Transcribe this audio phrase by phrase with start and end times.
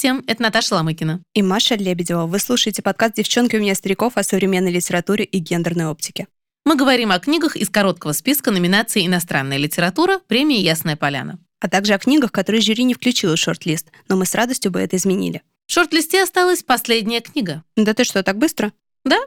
[0.00, 1.20] Всем, это Наташа Ламыкина.
[1.34, 2.24] И Маша Лебедева.
[2.24, 6.26] Вы слушаете подкаст «Девчонки у меня стариков» о современной литературе и гендерной оптике.
[6.64, 11.38] Мы говорим о книгах из короткого списка номинаций «Иностранная литература» премии «Ясная поляна».
[11.60, 14.80] А также о книгах, которые жюри не включило в шорт-лист, но мы с радостью бы
[14.80, 15.42] это изменили.
[15.66, 17.62] В шорт-листе осталась последняя книга.
[17.76, 18.72] Да ты что, так быстро?
[19.04, 19.18] Да,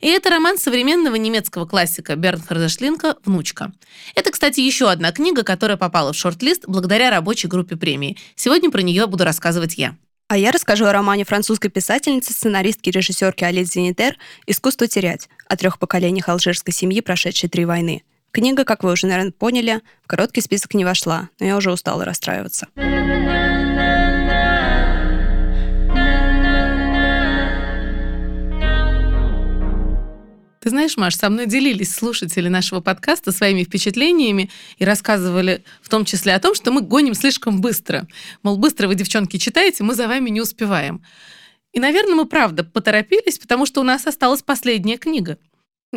[0.00, 3.72] и это роман современного немецкого классика Бернхарда Шлинка «Внучка».
[4.16, 8.16] Это, кстати, еще одна книга, которая попала в шорт-лист благодаря рабочей группе премии.
[8.34, 9.96] Сегодня про нее буду рассказывать я.
[10.30, 15.56] А я расскажу о романе французской писательницы, сценаристки и режиссерки Алис Зенитер «Искусство терять» о
[15.56, 18.02] трех поколениях алжирской семьи, прошедшей три войны.
[18.30, 22.04] Книга, как вы уже, наверное, поняли, в короткий список не вошла, но я уже устала
[22.04, 22.68] расстраиваться.
[30.68, 36.04] Ты знаешь, Маш, со мной делились слушатели нашего подкаста своими впечатлениями и рассказывали в том
[36.04, 38.06] числе о том, что мы гоним слишком быстро.
[38.42, 41.02] Мол, быстро вы, девчонки, читаете, мы за вами не успеваем.
[41.72, 45.38] И, наверное, мы правда поторопились, потому что у нас осталась последняя книга.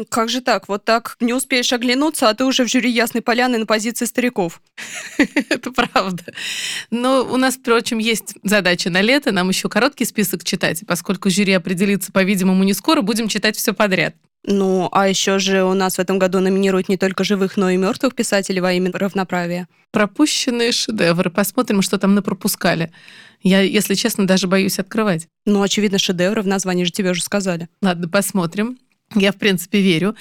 [0.08, 0.70] Как же так?
[0.70, 4.62] Вот так не успеешь оглянуться, а ты уже в жюри Ясной Поляны на позиции стариков.
[5.50, 6.24] Это правда.
[6.92, 9.34] Но у нас, впрочем, есть задача на лето.
[9.34, 10.84] Нам еще короткий список читать.
[10.88, 14.16] поскольку жюри определится, по-видимому, не скоро, будем читать все подряд.
[14.44, 17.78] Ну, а еще же у нас в этом году номинируют не только живых, но и
[17.78, 19.67] мертвых писателей во имя равноправия.
[19.92, 21.30] Пропущенные шедевры.
[21.30, 22.92] Посмотрим, что там напропускали.
[23.44, 25.28] Я, если честно, даже боюсь открывать.
[25.45, 27.69] Ну, очевидно, шедевры в названии же тебе уже сказали.
[27.81, 28.78] Ладно, посмотрим.
[29.16, 30.16] Я, в принципе, верю.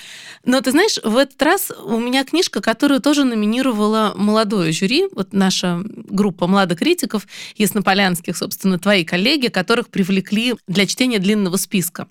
[0.45, 5.33] Но ты знаешь, в этот раз у меня книжка, которую тоже номинировала молодое жюри, вот
[5.33, 7.27] наша группа младокритиков
[7.57, 12.09] яснополянских, собственно, твои коллеги, которых привлекли для чтения длинного списка.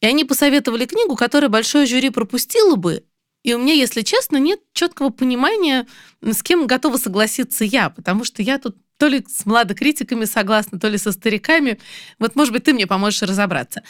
[0.00, 3.02] И они посоветовали книгу, которую большое жюри пропустило бы,
[3.44, 5.86] и у меня, если честно, нет четкого понимания,
[6.22, 10.88] с кем готова согласиться я, потому что я тут то ли с младокритиками согласна, то
[10.88, 11.78] ли со стариками.
[12.18, 13.82] Вот, может быть, ты мне поможешь разобраться.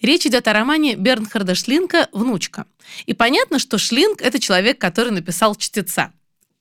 [0.00, 2.66] Речь идет о романе Бернхарда Шлинка «Внучка».
[3.06, 6.12] И понятно, что Шлинг— это человек, который написал «Чтеца».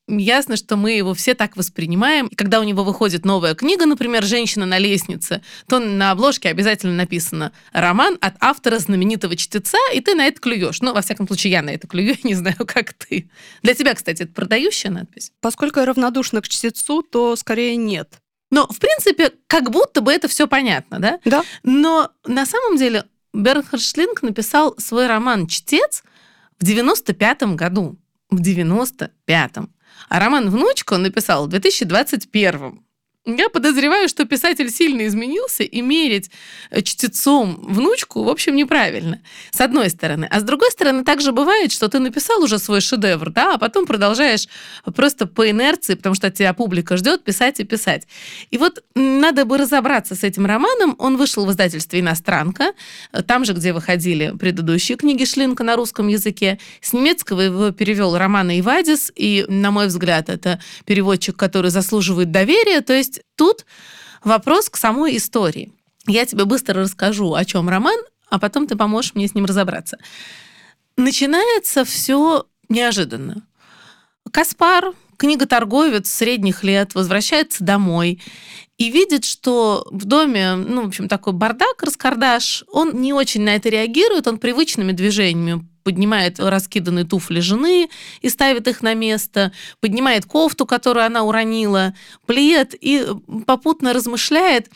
[0.07, 2.27] Ясно, что мы его все так воспринимаем.
[2.27, 6.93] И когда у него выходит новая книга, например, «Женщина на лестнице», то на обложке обязательно
[6.93, 10.81] написано «Роман от автора знаменитого чтеца», и ты на это клюешь.
[10.81, 13.29] Ну, во всяком случае, я на это клюю, не знаю, как ты.
[13.61, 15.31] Для тебя, кстати, это продающая надпись?
[15.39, 18.19] Поскольку я равнодушна к чтецу, то скорее нет.
[18.51, 21.19] Но, в принципе, как будто бы это все понятно, да?
[21.23, 21.43] Да.
[21.63, 26.03] Но на самом деле Бернхард Шлинг написал свой роман «Чтец»
[26.59, 27.97] в 95 году.
[28.29, 29.69] В 95-м.
[30.09, 32.83] А роман «Внучка» он написал в 2021
[33.25, 36.29] я подозреваю, что писатель сильно изменился, и мерить
[36.71, 39.21] э, чтецом внучку, в общем, неправильно.
[39.51, 40.27] С одной стороны.
[40.29, 43.85] А с другой стороны, также бывает, что ты написал уже свой шедевр, да, а потом
[43.85, 44.47] продолжаешь
[44.95, 48.07] просто по инерции, потому что тебя публика ждет, писать и писать.
[48.51, 50.95] И вот надо бы разобраться с этим романом.
[50.99, 52.73] Он вышел в издательстве «Иностранка»,
[53.25, 56.59] там же, где выходили предыдущие книги Шлинка на русском языке.
[56.81, 62.81] С немецкого его перевел Романа Ивадис, и, на мой взгляд, это переводчик, который заслуживает доверия,
[62.81, 63.65] то есть есть тут
[64.23, 65.71] вопрос к самой истории.
[66.07, 69.97] Я тебе быстро расскажу, о чем роман, а потом ты поможешь мне с ним разобраться.
[70.97, 73.47] Начинается все неожиданно.
[74.31, 78.21] Каспар, книготорговец средних лет, возвращается домой
[78.77, 82.63] и видит, что в доме, ну, в общем, такой бардак, раскардаш.
[82.71, 87.89] Он не очень на это реагирует, он привычными движениями поднимает раскиданные туфли жены
[88.21, 91.93] и ставит их на место, поднимает кофту, которую она уронила,
[92.25, 93.05] плед и
[93.45, 94.69] попутно размышляет,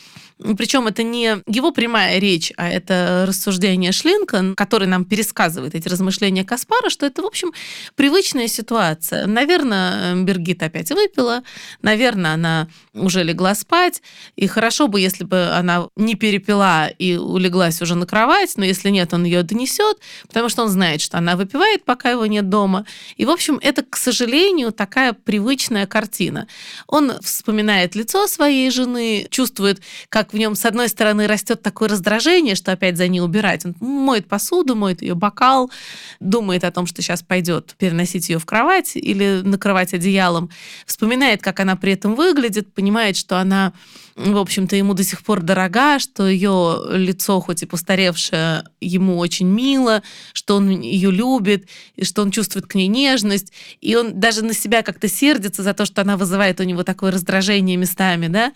[0.55, 6.45] причем это не его прямая речь, а это рассуждение Шлинка, который нам пересказывает эти размышления
[6.45, 7.53] Каспара, что это, в общем,
[7.95, 9.25] привычная ситуация.
[9.25, 11.43] Наверное, Бергит опять выпила,
[11.81, 14.03] наверное, она уже легла спать,
[14.35, 18.89] и хорошо бы, если бы она не перепила и улеглась уже на кровать, но если
[18.89, 22.85] нет, он ее донесет, потому что он знает, что она выпивает, пока его нет дома.
[23.15, 26.47] И, в общем, это, к сожалению, такая привычная картина.
[26.87, 32.55] Он вспоминает лицо своей жены, чувствует, как в нем, с одной стороны, растет такое раздражение,
[32.55, 33.65] что опять за ней убирать.
[33.65, 35.71] Он моет посуду, моет ее бокал,
[36.19, 40.49] думает о том, что сейчас пойдет переносить ее в кровать или накрывать одеялом,
[40.85, 43.73] вспоминает, как она при этом выглядит, понимает, что она,
[44.17, 49.47] в общем-то, ему до сих пор дорога, что ее лицо, хоть и постаревшее, ему очень
[49.47, 50.01] мило,
[50.33, 54.53] что он ее любит, и что он чувствует к ней нежность, и он даже на
[54.53, 58.53] себя как-то сердится за то, что она вызывает у него такое раздражение местами, да,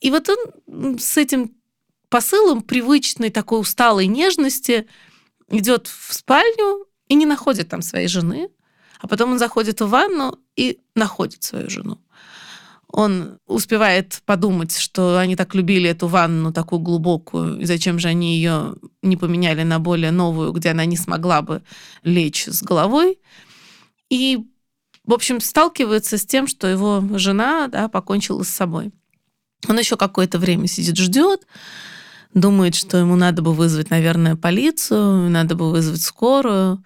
[0.00, 1.52] и вот он с этим
[2.10, 4.86] посылом привычной такой усталой нежности
[5.48, 8.50] идет в спальню и не находит там своей жены,
[9.00, 11.98] а потом он заходит в ванну и находит свою жену.
[12.92, 18.36] Он успевает подумать, что они так любили эту ванну такую глубокую, и зачем же они
[18.36, 21.62] ее не поменяли на более новую, где она не смогла бы
[22.02, 23.18] лечь с головой.
[24.10, 24.40] И,
[25.04, 28.92] в общем, сталкивается с тем, что его жена да, покончила с собой.
[29.68, 31.46] Он еще какое-то время сидит, ждет,
[32.34, 36.84] думает, что ему надо бы вызвать, наверное, полицию, надо бы вызвать скорую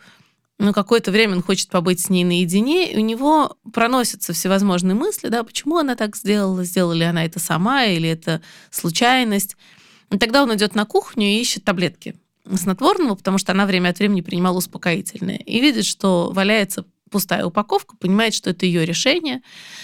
[0.58, 5.28] но какое-то время он хочет побыть с ней наедине, и у него проносятся всевозможные мысли,
[5.28, 9.56] да, почему она так сделала, сделала ли она это сама, или это случайность.
[10.10, 12.16] И тогда он идет на кухню и ищет таблетки
[12.54, 17.96] снотворного, потому что она время от времени принимала успокоительные, и видит, что валяется пустая упаковка,
[17.96, 19.42] понимает, что это ее решение,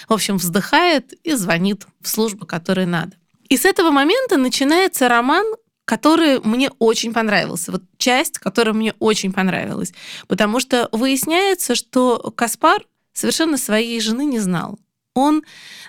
[0.09, 3.13] в общем, вздыхает и звонит в службу, которой надо.
[3.49, 5.45] И с этого момента начинается роман,
[5.85, 7.73] который мне очень понравился.
[7.73, 9.93] Вот часть, которая мне очень понравилась.
[10.29, 14.79] Потому что выясняется, что Каспар совершенно своей жены не знал.
[15.15, 15.43] Он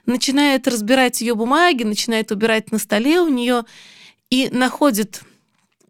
[0.06, 3.64] начинает разбирать ее бумаги, начинает убирать на столе у нее
[4.30, 5.22] и находит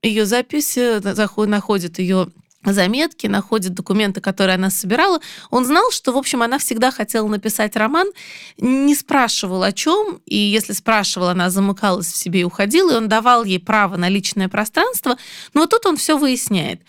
[0.03, 0.99] ее записи,
[1.47, 2.27] находит ее
[2.71, 5.19] заметки, находит документы, которые она собирала.
[5.50, 8.07] Он знал, что, в общем, она всегда хотела написать роман,
[8.57, 13.10] не спрашивал о чем, и если спрашивала, она замыкалась в себе и уходила, и он
[13.10, 15.18] давал ей право на личное пространство.
[15.54, 16.81] Но вот тут он все выясняет.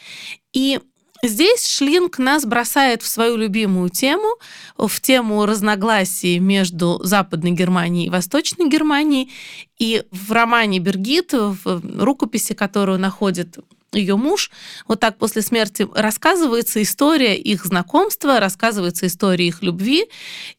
[0.53, 0.79] И
[1.25, 4.37] Здесь Шлинг нас бросает в свою любимую тему,
[4.77, 9.33] в тему разногласий между Западной Германией и Восточной Германией.
[9.79, 13.57] И в романе Бергит, в рукописи, которую находит
[13.99, 14.51] ее муж.
[14.87, 20.07] Вот так после смерти рассказывается история их знакомства, рассказывается история их любви,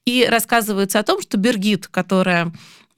[0.05, 2.51] и рассказывается о том, что Бергит, которая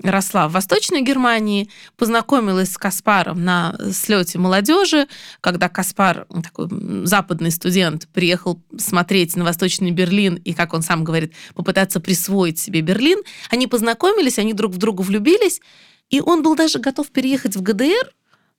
[0.03, 5.07] росла в Восточной Германии, познакомилась с Каспаром на слете молодежи,
[5.41, 6.67] когда Каспар, такой
[7.05, 12.81] западный студент, приехал смотреть на Восточный Берлин и, как он сам говорит, попытаться присвоить себе
[12.81, 13.19] Берлин.
[13.49, 15.61] Они познакомились, они друг в друга влюбились,
[16.09, 18.13] и он был даже готов переехать в ГДР,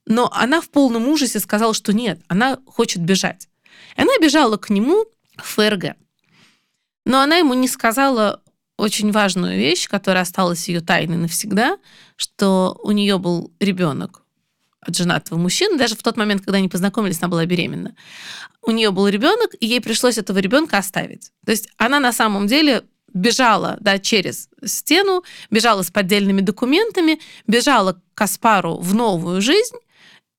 [0.08, 3.48] но она в полном ужасе сказала, что нет, она хочет бежать.
[3.96, 5.04] И она бежала к нему
[5.36, 5.96] в ФРГ.
[7.04, 8.42] Но она ему не сказала
[8.78, 11.78] очень важную вещь, которая осталась ее тайной навсегда,
[12.16, 14.22] что у нее был ребенок
[14.80, 17.94] от женатого мужчины, даже в тот момент, когда они познакомились, она была беременна.
[18.62, 21.32] У нее был ребенок, и ей пришлось этого ребенка оставить.
[21.44, 27.94] То есть она на самом деле бежала да, через стену, бежала с поддельными документами, бежала
[27.94, 29.76] к Каспару в новую жизнь,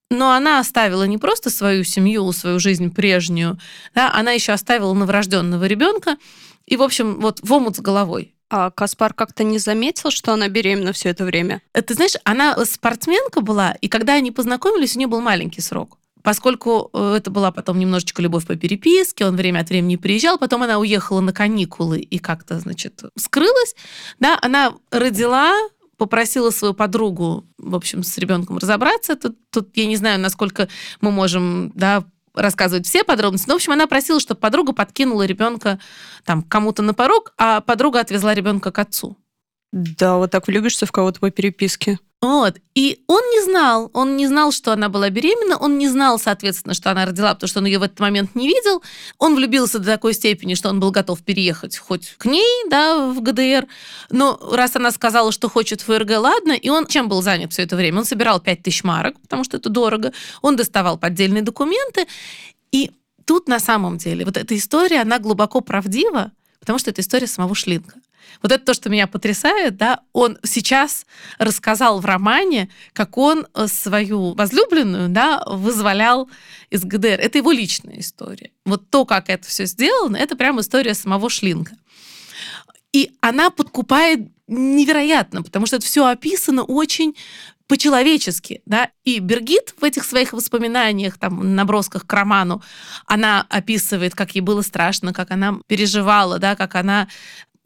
[0.10, 3.60] но она оставила не просто свою семью, свою жизнь прежнюю,
[3.94, 6.18] да, она еще оставила новорожденного ребенка
[6.66, 8.36] и, в общем, вот в омут с головой.
[8.52, 11.62] А Каспар как-то не заметил, что она беременна все это время?
[11.74, 16.00] Э, ты знаешь, она спортсменка была, и когда они познакомились, у нее был маленький срок.
[16.24, 20.64] Поскольку э, это была потом немножечко любовь по переписке, он время от времени приезжал, потом
[20.64, 23.76] она уехала на каникулы и как-то, значит, скрылась,
[24.20, 25.54] да, она родила
[26.00, 29.16] попросила свою подругу, в общем, с ребенком разобраться.
[29.16, 30.68] Тут, тут я не знаю, насколько
[31.02, 32.04] мы можем, да,
[32.34, 33.48] рассказывать все подробности.
[33.48, 35.80] Но, в общем, она просила, чтобы подруга подкинула ребенка
[36.24, 39.18] там кому-то на порог, а подруга отвезла ребенка к отцу.
[39.72, 42.00] Да, вот так влюбишься в кого-то по переписке.
[42.22, 42.58] Вот.
[42.76, 46.74] И он не знал, он не знал, что она была беременна, он не знал, соответственно,
[46.74, 48.84] что она родила, потому что он ее в этот момент не видел.
[49.20, 53.22] Он влюбился до такой степени, что он был готов переехать хоть к ней, да, в
[53.22, 53.68] ГДР.
[54.10, 56.52] Но раз она сказала, что хочет ФРГ, ладно.
[56.52, 58.00] И он чем был занят все это время?
[58.00, 60.12] Он собирал 5000 марок, потому что это дорого.
[60.42, 62.06] Он доставал поддельные документы.
[62.74, 62.92] И
[63.24, 67.56] тут на самом деле вот эта история, она глубоко правдива, потому что это история самого
[67.56, 67.94] Шлинга.
[68.42, 71.06] Вот это то, что меня потрясает, да, он сейчас
[71.38, 76.30] рассказал в романе, как он э, свою возлюбленную, да, вызволял
[76.70, 77.20] из ГДР.
[77.20, 78.52] Это его личная история.
[78.66, 81.72] Вот то, как это все сделано, это прям история самого Шлинга.
[82.92, 87.16] И она подкупает невероятно, потому что это все описано очень
[87.70, 92.64] по-человечески, да, и Бергит в этих своих воспоминаниях, там, набросках к роману,
[93.06, 97.08] она описывает, как ей было страшно, как она переживала, да, как она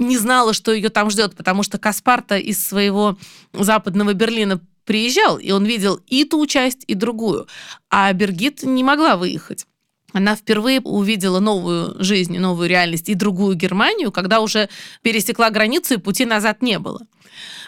[0.04, 3.18] не знала, что ее там ждет, потому что Каспарта из своего
[3.54, 7.48] западного Берлина приезжал, и он видел и ту часть, и другую.
[7.90, 9.66] А Бергит не могла выехать.
[10.14, 14.70] Она впервые увидела новую жизнь, новую реальность и другую Германию, когда уже
[15.02, 17.02] пересекла границу, и пути назад не было.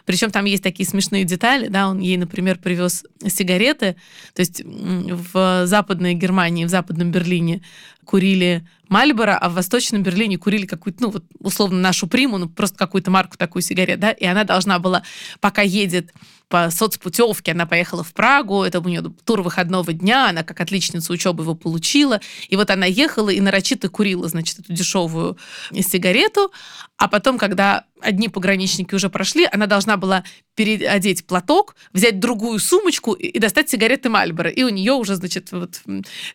[0.06, 3.96] Причем там есть такие смешные детали, да, он ей, например, привез сигареты,
[4.36, 7.64] то есть в Западной Германии, в Западном Берлине
[8.06, 12.78] курили Мальборо, а в Восточном Берлине курили какую-то, ну, вот, условно, нашу приму, ну, просто
[12.78, 15.04] какую-то марку такую сигарет, да, и она должна была,
[15.40, 16.14] пока едет
[16.48, 21.12] по соцпутевке, она поехала в Прагу, это у нее тур выходного дня, она как отличница
[21.12, 25.38] учебы его получила, и вот она ехала и нарочито курила, значит, эту дешевую
[25.72, 26.52] сигарету,
[26.98, 30.24] а потом, когда одни пограничники уже прошли, она должна была
[30.54, 34.50] переодеть платок, взять другую сумочку и достать сигареты Мальборо.
[34.50, 35.82] И у нее уже, значит, вот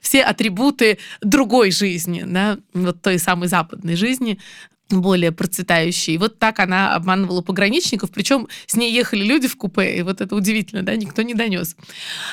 [0.00, 2.39] все атрибуты другой жизни, да,
[2.74, 4.38] вот той самой западной жизни,
[4.90, 6.14] более процветающей.
[6.14, 10.20] И вот так она обманывала пограничников, причем с ней ехали люди в купе, и вот
[10.20, 11.76] это удивительно, да, никто не донес.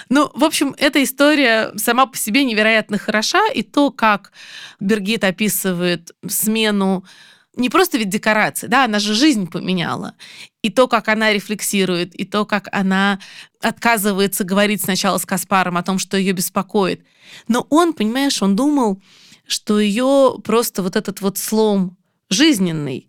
[0.10, 4.32] Ну, в общем, эта история сама по себе невероятно хороша, и то, как
[4.80, 7.06] Бергит описывает смену
[7.58, 10.14] не просто ведь декорации, да, она же жизнь поменяла.
[10.62, 13.20] И то, как она рефлексирует, и то, как она
[13.62, 17.04] отказывается говорить сначала с Каспаром о том, что ее беспокоит.
[17.48, 19.02] Но он, понимаешь, он думал,
[19.48, 21.98] что ее просто вот этот вот слом
[22.30, 23.08] жизненный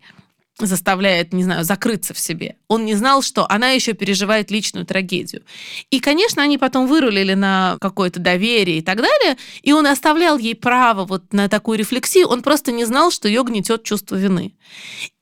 [0.65, 2.57] заставляет, не знаю, закрыться в себе.
[2.67, 5.43] Он не знал, что она еще переживает личную трагедию.
[5.89, 10.55] И, конечно, они потом вырулили на какое-то доверие и так далее, и он оставлял ей
[10.55, 14.53] право вот на такую рефлексию, он просто не знал, что ее гнетет чувство вины.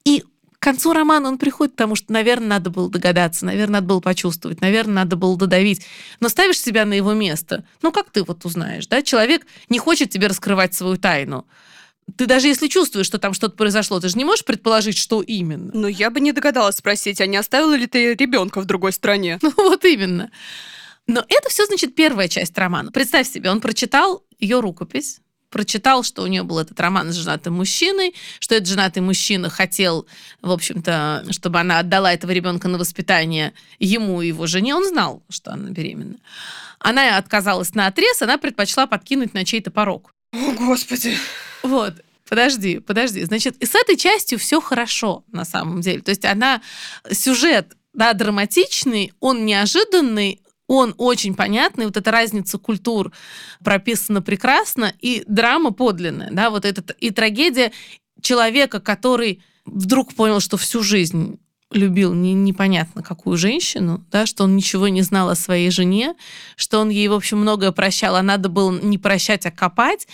[0.06, 0.24] И
[0.68, 4.60] концу романа он приходит к тому, что, наверное, надо было догадаться, наверное, надо было почувствовать,
[4.60, 5.86] наверное, надо было додавить.
[6.20, 7.64] Но ставишь себя на его место.
[7.82, 9.02] Ну, как ты вот узнаешь, да?
[9.02, 11.46] Человек не хочет тебе раскрывать свою тайну
[12.16, 15.72] ты даже если чувствуешь, что там что-то произошло, ты же не можешь предположить, что именно.
[15.74, 19.40] Ну, я бы не догадалась спросить, а не оставила ли ты ребенка в другой стране?
[19.48, 20.32] Ну, вот именно.
[21.06, 22.94] Но это все, значит, первая часть романа.
[22.94, 27.54] Представь себе, он прочитал ее рукопись, прочитал, что у нее был этот роман с женатым
[27.54, 30.08] мужчиной, что этот женатый мужчина хотел,
[30.42, 34.76] в общем-то, чтобы она отдала этого ребенка на воспитание ему и его жене.
[34.76, 36.18] Он знал, что она беременна.
[36.80, 40.12] Она отказалась на отрез, она предпочла подкинуть на чей-то порог.
[40.34, 41.18] О, Господи!
[41.64, 41.94] Вот.
[42.30, 43.24] Подожди, подожди.
[43.24, 46.02] Значит, и с этой частью все хорошо на самом деле.
[46.02, 46.62] То есть она
[47.10, 53.12] сюжет да, драматичный, он неожиданный, он очень понятный, вот эта разница культур
[53.64, 57.72] прописана прекрасно, и драма подлинная, да, вот это и трагедия
[58.22, 61.40] человека, который вдруг понял, что всю жизнь
[61.72, 66.16] любил не, непонятно какую женщину, да, что он ничего не знал о своей жене,
[66.56, 70.08] что он ей, в общем, многое прощал, а надо было не прощать, а копать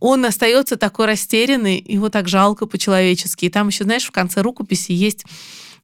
[0.00, 3.46] он остается такой растерянный, его так жалко по-человечески.
[3.46, 5.24] И там еще, знаешь, в конце рукописи есть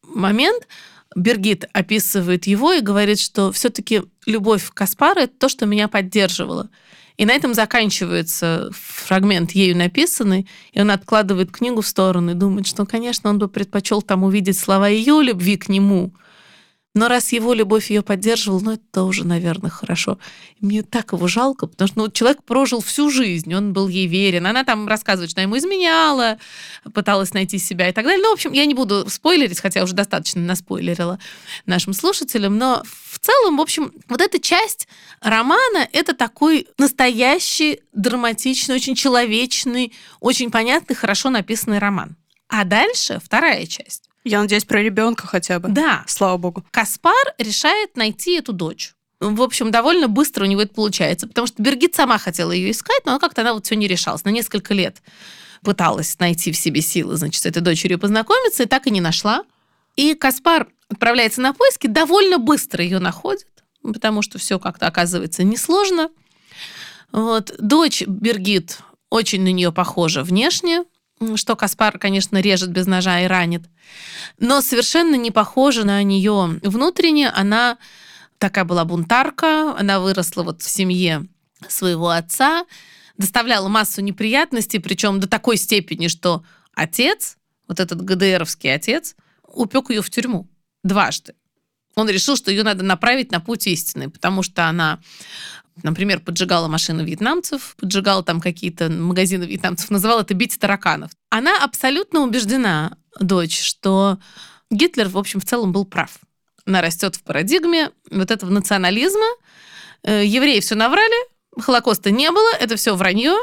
[0.03, 0.69] момент,
[1.17, 6.71] Бергит описывает его и говорит, что все-таки любовь Каспара это то, что меня поддерживало.
[7.17, 12.67] И на этом заканчивается фрагмент ею написанный, и он откладывает книгу в сторону и думает,
[12.67, 16.15] что, конечно, он бы предпочел там увидеть слова ее любви к нему,
[16.93, 20.19] но раз его любовь ее поддерживала, ну, это тоже, наверное, хорошо.
[20.61, 24.09] И мне так его жалко, потому что ну, человек прожил всю жизнь, он был ей
[24.09, 24.47] верен.
[24.47, 26.39] Она там рассказывает, что ему изменяла,
[26.93, 28.21] пыталась найти себя и так далее.
[28.21, 31.21] Ну, в общем, я не буду спойлерить, хотя уже достаточно наспойлерила
[31.65, 34.89] нашим слушателям, но в целом, в общем, вот эта часть
[35.21, 42.17] романа— это такой настоящий, драматичный, очень человечный, очень понятный, хорошо написанный роман.
[42.49, 44.10] А дальше вторая часть.
[44.25, 45.69] Я надеюсь, про ребенка хотя бы.
[45.69, 46.05] Да.
[46.07, 46.65] Слава богу.
[46.71, 48.95] Каспар решает найти эту дочь.
[49.19, 53.03] В общем, довольно быстро у него это получается, потому что Бергит сама хотела ее искать,
[53.05, 54.25] но как-то она вот все не решалась.
[54.25, 55.03] На несколько лет
[55.63, 59.45] пыталась найти в себе силы, значит, с этой дочерью познакомиться, и так и не нашла.
[59.97, 63.47] И Каспар отправляется на поиски, довольно быстро ее находит,
[63.83, 66.09] потому что все как-то оказывается несложно.
[67.13, 67.55] Вот.
[67.59, 68.79] Дочь Бергит
[69.11, 70.85] очень на нее похожа внешне,
[71.37, 73.65] что Каспар, конечно, режет без ножа и ранит,
[74.39, 77.29] но совершенно не похожа на нее внутренне.
[77.29, 77.79] Она
[78.39, 81.27] такая была бунтарка, она выросла вот в семье
[81.69, 82.65] своего отца,
[83.19, 86.43] доставляла массу неприятностей, причем до такой степени, что
[86.75, 87.37] отец,
[87.69, 89.15] вот этот ГДРовский отец,
[89.47, 90.49] упек ее в тюрьму
[90.83, 91.35] дважды.
[91.97, 95.01] Он решил, что ее надо направить на путь истины, потому что она
[95.83, 101.11] Например, поджигала машину вьетнамцев, поджигала там какие-то магазины вьетнамцев, называла это «бить тараканов».
[101.31, 104.19] Она абсолютно убеждена, дочь, что
[104.71, 106.19] Гитлер, в общем, в целом был прав.
[106.67, 109.27] Она растет в парадигме вот этого национализма.
[110.03, 113.35] Э, евреи все наврали, Холокоста не было, это все вранье.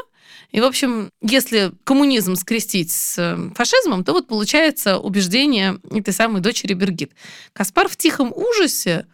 [0.50, 6.40] И, в общем, если коммунизм скрестить с э, фашизмом, то вот получается убеждение этой самой
[6.40, 7.12] дочери Бергит.
[7.52, 9.06] Каспар в тихом ужасе,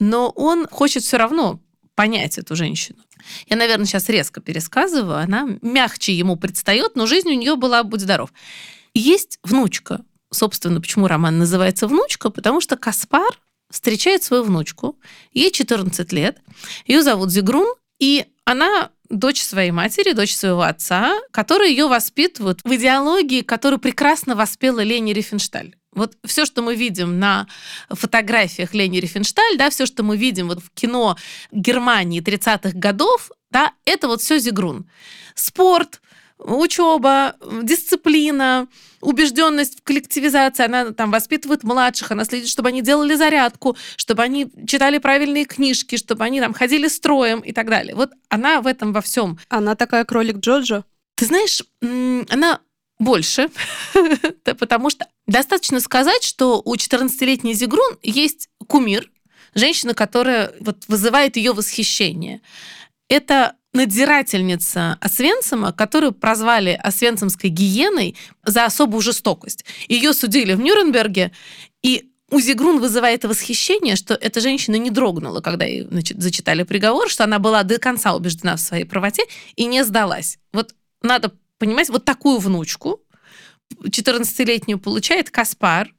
[0.00, 1.60] но он хочет все равно
[1.96, 2.98] понять эту женщину.
[3.48, 8.02] Я, наверное, сейчас резко пересказываю, она мягче ему предстает, но жизнь у нее была «Будь
[8.02, 8.32] здоров».
[8.94, 10.04] Есть внучка.
[10.30, 12.30] Собственно, почему роман называется «Внучка»?
[12.30, 14.96] Потому что Каспар встречает свою внучку,
[15.32, 16.38] ей 14 лет,
[16.86, 22.74] ее зовут Зигрун, и она дочь своей матери, дочь своего отца, которые ее воспитывают в
[22.74, 25.74] идеологии, которую прекрасно воспела Лени Рифеншталь.
[25.96, 27.48] Вот все, что мы видим на
[27.88, 31.16] фотографиях Лени Рифеншталь, да, все, что мы видим вот в кино
[31.50, 34.88] Германии 30-х годов, да, это вот все Зигрун.
[35.34, 36.00] Спорт,
[36.38, 38.68] учеба, дисциплина,
[39.00, 44.50] убежденность в коллективизации, она там воспитывает младших, она следит, чтобы они делали зарядку, чтобы они
[44.66, 47.94] читали правильные книжки, чтобы они там ходили строем и так далее.
[47.94, 49.38] Вот она в этом во всем.
[49.48, 50.84] Она такая кролик Джоджо?
[51.14, 52.60] Ты знаешь, она
[52.98, 53.48] больше,
[54.44, 59.10] потому что достаточно сказать, что у 14-летней Зигрун есть кумир,
[59.54, 62.40] женщина, которая вот вызывает ее восхищение.
[63.08, 69.64] Это надзирательница Освенцима, которую прозвали Освенцимской гиеной за особую жестокость.
[69.88, 71.32] Ее судили в Нюрнберге,
[71.82, 77.08] и у Зигрун вызывает восхищение, что эта женщина не дрогнула, когда ей значит, зачитали приговор,
[77.08, 79.22] что она была до конца убеждена в своей правоте
[79.54, 80.38] и не сдалась.
[80.52, 83.00] Вот надо понимать, вот такую внучку,
[83.82, 85.92] 14-летнюю, получает Каспар,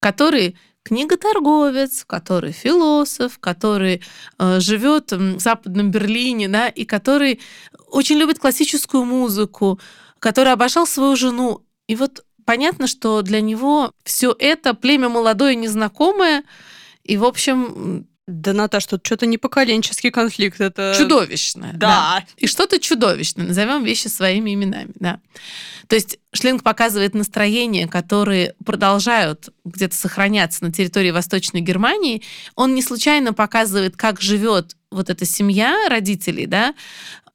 [0.00, 4.02] который книготорговец, который философ, который
[4.38, 7.40] э, живет в Западном Берлине, да, и который
[7.86, 9.78] очень любит классическую музыку,
[10.18, 11.64] который обожал свою жену.
[11.86, 16.44] И вот понятно, что для него все это племя молодое, незнакомое,
[17.04, 20.60] и, в общем, да, Наташ, тут что-то не поколенческий конфликт.
[20.60, 21.72] Это чудовищное.
[21.72, 22.20] Да.
[22.20, 22.24] да.
[22.36, 23.46] И что-то чудовищное.
[23.46, 24.92] Назовем вещи своими именами.
[24.94, 25.18] Да.
[25.88, 32.22] То есть Шлинг показывает настроения, которые продолжают где-то сохраняться на территории Восточной Германии.
[32.54, 36.74] Он не случайно показывает, как живет вот эта семья родителей, да,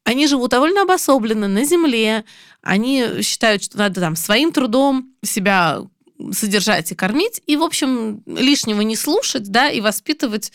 [0.04, 2.24] они живут довольно обособленно на земле,
[2.62, 5.82] они считают, что надо там своим трудом себя
[6.32, 10.52] содержать и кормить, и, в общем, лишнего не слушать, да, и воспитывать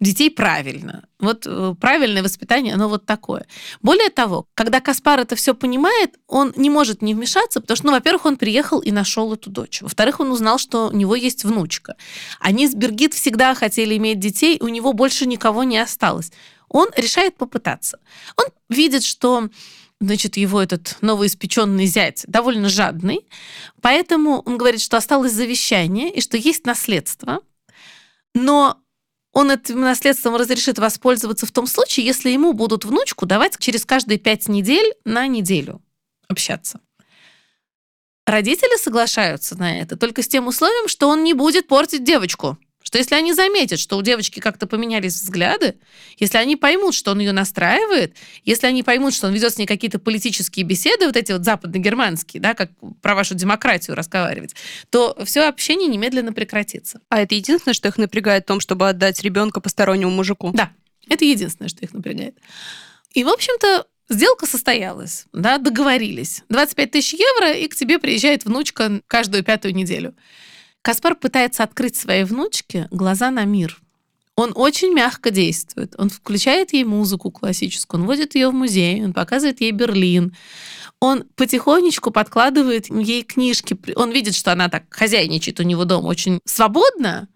[0.00, 1.04] детей правильно.
[1.18, 3.46] Вот э, правильное воспитание, оно вот такое.
[3.82, 7.92] Более того, когда Каспар это все понимает, он не может не вмешаться, потому что, ну,
[7.92, 9.82] во-первых, он приехал и нашел эту дочь.
[9.82, 11.96] Во-вторых, он узнал, что у него есть внучка.
[12.40, 16.32] Они с Бергит всегда хотели иметь детей, у него больше никого не осталось.
[16.68, 17.98] Он решает попытаться.
[18.36, 19.50] Он видит, что
[20.00, 23.26] значит, его этот новоиспеченный зять довольно жадный,
[23.80, 27.40] поэтому он говорит, что осталось завещание и что есть наследство,
[28.34, 28.78] но
[29.32, 34.18] он этим наследством разрешит воспользоваться в том случае, если ему будут внучку давать через каждые
[34.18, 35.82] пять недель на неделю
[36.28, 36.80] общаться.
[38.26, 42.58] Родители соглашаются на это только с тем условием, что он не будет портить девочку–
[42.90, 45.76] что если они заметят, что у девочки как-то поменялись взгляды,
[46.18, 49.66] если они поймут, что он ее настраивает, если они поймут, что он ведет с ней
[49.66, 54.56] какие-то политические беседы, вот эти вот западногерманские, да, как про вашу демократию разговаривать,
[54.90, 57.00] то все общение немедленно прекратится.
[57.10, 60.50] А это единственное, что их напрягает в том, чтобы отдать ребенка постороннему мужику?
[60.52, 60.72] Да,
[61.08, 62.36] это единственное, что их напрягает.
[63.12, 66.42] И, в общем-то, Сделка состоялась, да, договорились.
[66.48, 70.16] 25 тысяч евро, и к тебе приезжает внучка каждую пятую неделю.
[70.82, 73.80] Каспар пытается открыть своей внучке глаза на мир.
[74.36, 75.94] Он очень мягко действует.
[75.98, 80.34] Он включает ей музыку классическую, он водит ее в музей, он показывает ей Берлин.
[80.98, 83.78] Он потихонечку подкладывает ей книжки.
[83.96, 87.28] Он видит, что она так хозяйничает у него дома очень свободно.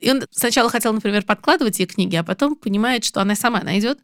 [0.00, 4.00] И он сначала хотел, например, подкладывать ей книги, а потом понимает, что она сама найдет.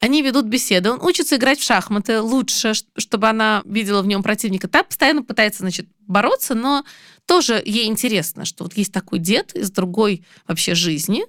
[0.00, 0.90] Они ведут беседы.
[0.90, 4.68] Он учится играть в шахматы лучше, чтобы она видела в нем противника.
[4.68, 6.84] Та постоянно пытается, значит, бороться, но
[7.24, 11.24] тоже ей интересно, что вот есть такой дед из другой вообще жизни,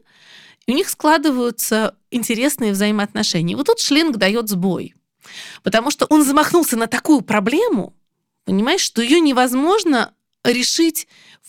[0.66, 3.54] и у них складываются интересные взаимоотношения.
[3.54, 4.94] И вот тут Шлинг дает сбой,
[5.64, 7.96] потому что он замахнулся на такую проблему,
[8.44, 11.08] понимаешь, что ее невозможно решить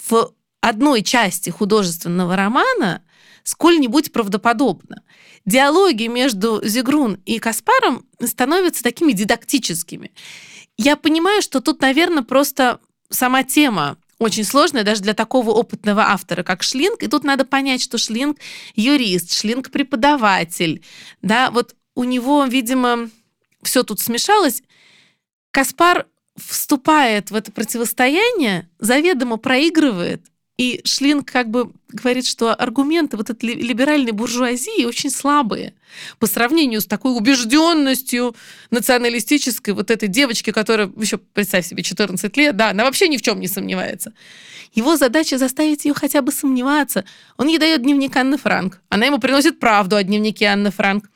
[0.09, 3.03] в одной части художественного романа
[3.49, 5.03] сколь-нибудь правдоподобно.
[5.47, 10.13] Диалоги между Зигрун и Каспаром становятся такими дидактическими.
[10.77, 16.43] Я понимаю, что тут, наверное, просто сама тема очень сложная даже для такого опытного автора,
[16.43, 17.03] как Шлинг.
[17.03, 18.39] И тут надо понять, что Шлинг
[18.75, 20.85] юрист, Шлинг преподаватель.
[21.23, 23.09] Да, вот у него, видимо,
[23.63, 24.63] все тут смешалось.
[25.53, 26.07] Каспар
[26.37, 30.23] вступает в это противостояние, заведомо проигрывает,
[30.59, 35.73] и Шлинг как бы говорит, что аргументы вот этой либеральной буржуазии очень слабые
[36.19, 38.35] по сравнению с такой убежденностью
[38.71, 43.23] националистической вот этой девочки, которая еще, представь себе, 14 лет, да, она вообще ни в
[43.23, 44.13] чем не сомневается.
[44.75, 47.05] Его задача заставить ее хотя бы сомневаться.
[47.37, 48.81] Он ей дает дневник Анны Франк.
[48.89, 51.09] Она ему приносит правду о дневнике Анны Франк.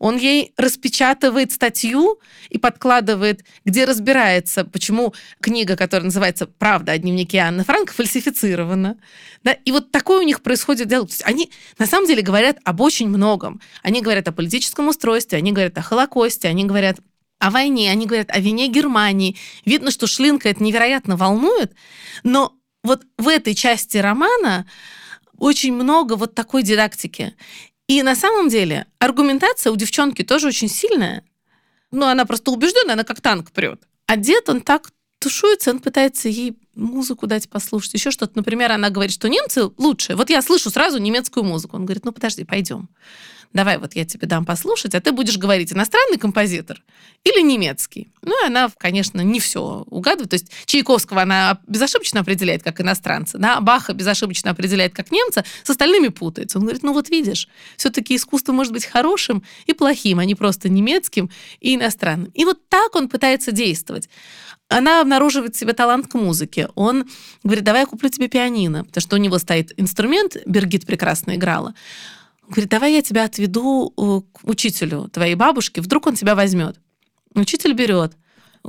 [0.00, 7.38] Он ей распечатывает статью и подкладывает, где разбирается, почему книга, которая называется «Правда о дневнике
[7.38, 8.96] Анны Франк» фальсифицирована.
[9.44, 9.52] Да?
[9.52, 11.08] И вот такое у них происходит диалог.
[11.08, 13.60] То есть они на самом деле говорят об очень многом.
[13.82, 16.98] Они говорят о политическом устройстве, они говорят о Холокосте, они говорят
[17.38, 19.36] о войне, они говорят о вине Германии.
[19.66, 21.74] Видно, что Шлинка это невероятно волнует,
[22.22, 24.66] но вот в этой части романа
[25.36, 27.34] очень много вот такой дидактики.
[27.90, 31.24] И на самом деле аргументация у девчонки тоже очень сильная.
[31.90, 33.82] Ну, она просто убеждена, она как танк прет.
[34.06, 38.32] А дед, он так тушуется, он пытается ей музыку дать послушать, еще что-то.
[38.34, 40.16] Например, она говорит, что немцы лучше.
[40.16, 41.76] Вот я слышу сразу немецкую музыку.
[41.76, 42.88] Он говорит, ну подожди, пойдем
[43.52, 46.82] давай вот я тебе дам послушать, а ты будешь говорить, иностранный композитор
[47.24, 48.12] или немецкий.
[48.22, 50.30] Ну, и она, конечно, не все угадывает.
[50.30, 55.70] То есть Чайковского она безошибочно определяет как иностранца, да, Баха безошибочно определяет как немца, с
[55.70, 56.58] остальными путается.
[56.58, 60.68] Он говорит, ну вот видишь, все-таки искусство может быть хорошим и плохим, а не просто
[60.68, 62.30] немецким и иностранным.
[62.34, 64.08] И вот так он пытается действовать
[64.70, 66.68] она обнаруживает в себе талант к музыке.
[66.76, 67.04] Он
[67.42, 71.74] говорит, давай я куплю тебе пианино, потому что у него стоит инструмент, Бергит прекрасно играла.
[72.48, 76.80] Говорит, давай я тебя отведу э, к учителю твоей бабушки, вдруг он тебя возьмет.
[77.34, 78.14] Учитель берет.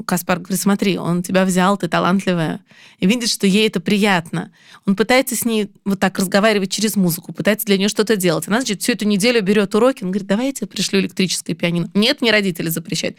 [0.05, 2.61] Каспар говорит, смотри, он тебя взял, ты талантливая.
[2.99, 4.51] И видит, что ей это приятно.
[4.85, 8.47] Он пытается с ней вот так разговаривать через музыку, пытается для нее что-то делать.
[8.47, 10.03] Она, значит, всю эту неделю берет уроки.
[10.03, 11.91] Он говорит, давай я тебе пришлю электрическое пианино.
[11.93, 13.17] Нет, мне родители запрещают.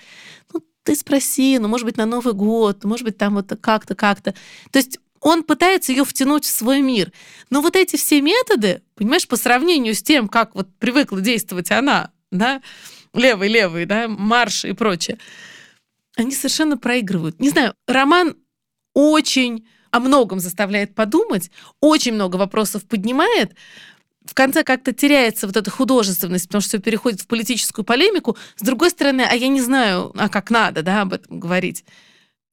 [0.53, 4.35] Ну, ты спроси, ну, может быть, на Новый год, может быть, там вот как-то, как-то.
[4.71, 7.13] То есть он пытается ее втянуть в свой мир.
[7.51, 12.11] Но вот эти все методы, понимаешь, по сравнению с тем, как вот привыкла действовать она,
[12.31, 12.61] да,
[13.15, 15.19] левый-левый, да, марш и прочее,
[16.17, 17.41] они совершенно проигрывают.
[17.41, 18.37] Не знаю, роман
[18.95, 23.55] очень о многом заставляет подумать, очень много вопросов поднимает,
[24.25, 28.37] в конце как-то теряется вот эта художественность, потому что все переходит в политическую полемику.
[28.57, 31.85] С другой стороны, а я не знаю, а как надо да, об этом говорить.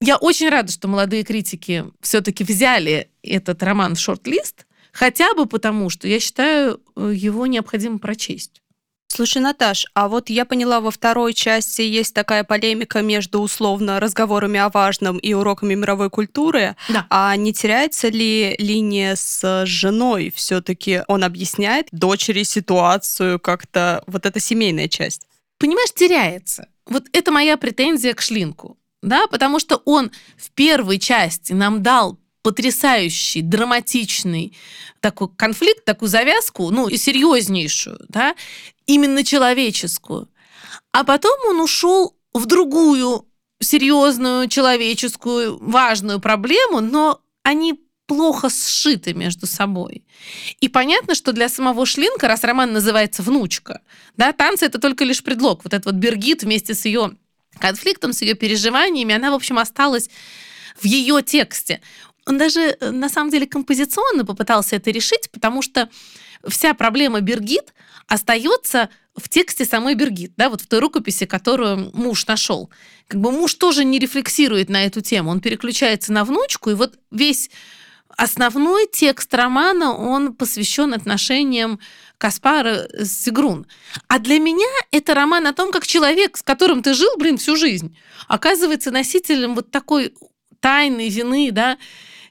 [0.02, 5.90] Я очень рада, что молодые критики все-таки взяли этот роман в шорт-лист, хотя бы потому,
[5.90, 8.62] что я считаю, э, его необходимо прочесть.
[9.12, 14.60] Слушай, Наташ, а вот я поняла, во второй части есть такая полемика между условно разговорами
[14.60, 16.76] о важном и уроками мировой культуры.
[16.88, 17.06] Да.
[17.10, 20.32] А не теряется ли линия с женой?
[20.34, 25.28] Все-таки он объясняет дочери ситуацию как-то, вот эта семейная часть.
[25.58, 26.68] Понимаешь, теряется.
[26.86, 32.18] Вот это моя претензия к Шлинку да, потому что он в первой части нам дал
[32.50, 34.58] потрясающий, драматичный
[35.02, 38.34] такой конфликт, такую завязку, ну и серьезнейшую, да,
[38.88, 40.28] именно человеческую.
[40.92, 43.28] А потом он ушел в другую
[43.60, 50.04] серьезную, человеческую, важную проблему, но они плохо сшиты между собой.
[50.60, 53.82] И понятно, что для самого Шлинка, раз роман называется «Внучка»,
[54.18, 55.64] да, танцы— это только лишь предлог.
[55.64, 57.12] Вот этот вот Бергит вместе с ее
[57.60, 60.10] конфликтом, с ее переживаниями, она, в общем, осталась
[60.82, 61.82] в ее тексте.
[62.26, 65.90] Он даже, э, на самом деле, композиционно попытался это решить, потому что
[66.48, 67.74] вся проблема Бергит
[68.08, 72.70] остается в тексте самой Бергит, да, вот в той рукописи, которую муж нашел.
[73.08, 76.98] Как бы муж тоже не рефлексирует на эту тему, он переключается на внучку, и вот
[77.12, 77.50] весь
[78.18, 81.80] основной текст романа, он посвящен отношениям
[82.18, 83.66] Каспара Сигрун.
[84.08, 87.56] А для меня это роман о том, как человек, с которым ты жил, блин, всю
[87.56, 90.14] жизнь, оказывается носителем вот такой
[90.60, 91.78] тайны, вины, да,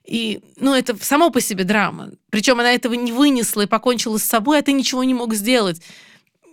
[0.08, 2.12] и, ну, это само по себе драма.
[2.30, 5.82] Причем она этого не вынесла и покончила с собой, а ты ничего не мог сделать.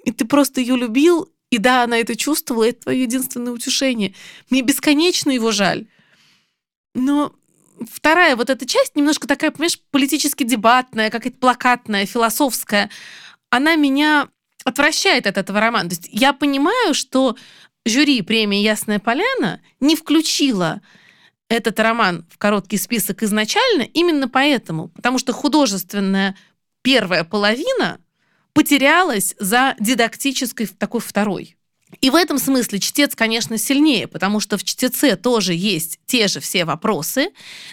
[0.04, 4.13] И ты просто ее любил, и да, она это чувствовала, это твое единственное утешение.
[4.50, 5.88] Мне бесконечно его жаль.
[6.94, 7.34] Но
[7.89, 12.89] вторая вот эта часть немножко такая, понимаешь, политически дебатная, какая-то плакатная, философская
[13.50, 14.28] она меня
[14.65, 15.89] отвращает от этого романа.
[15.89, 17.38] То есть я понимаю, что
[17.86, 20.82] жюри премии «Ясная поляна» не включила
[21.49, 26.36] этот роман в короткий список изначально именно поэтому, потому что художественная
[26.81, 27.99] первая половина
[28.53, 31.58] потерялась за дидактической такой второй.
[32.01, 36.39] И в этом смысле чтец, конечно, сильнее, потому что в чтеце тоже есть те же
[36.39, 37.29] все вопросы,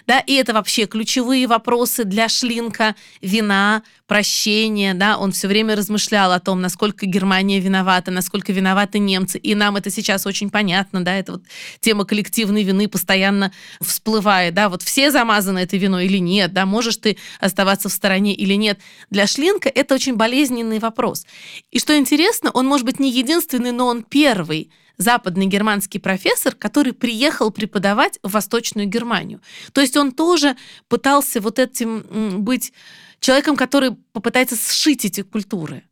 [0.06, 6.32] да, и это вообще ключевые вопросы для Шлинка, вина, прощения, да, он все время размышлял
[6.32, 11.14] о том, насколько Германия виновата, насколько виноваты немцы, и нам это сейчас очень понятно, да,
[11.14, 11.42] это вот
[11.80, 16.96] тема коллективной вины постоянно всплывает, да, вот все замазаны этой виной или нет, да, можешь
[16.96, 18.78] ты оставаться в стороне или нет.
[19.08, 21.24] Для Шлинка это очень болезненный вопрос.
[21.70, 26.92] И что интересно, он может быть не единственный, но он первый западный германский профессор, который
[26.92, 29.40] приехал преподавать в Восточную Германию.
[29.72, 30.55] То есть он тоже
[30.88, 32.72] пытался вот этим быть
[33.20, 35.83] человеком, который попытается сшить эти культуры.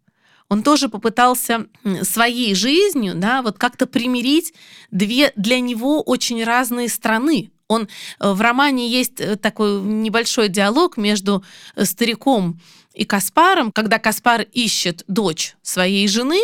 [0.50, 1.66] Он тоже попытался
[2.02, 4.52] своей жизнью, да, вот как-то примирить
[4.90, 7.50] две для него очень разные страны.
[7.68, 11.44] Он э, в романе есть э, такой небольшой диалог между
[11.76, 12.61] э, стариком
[12.94, 16.40] и Каспаром, когда Каспар ищет дочь своей жены,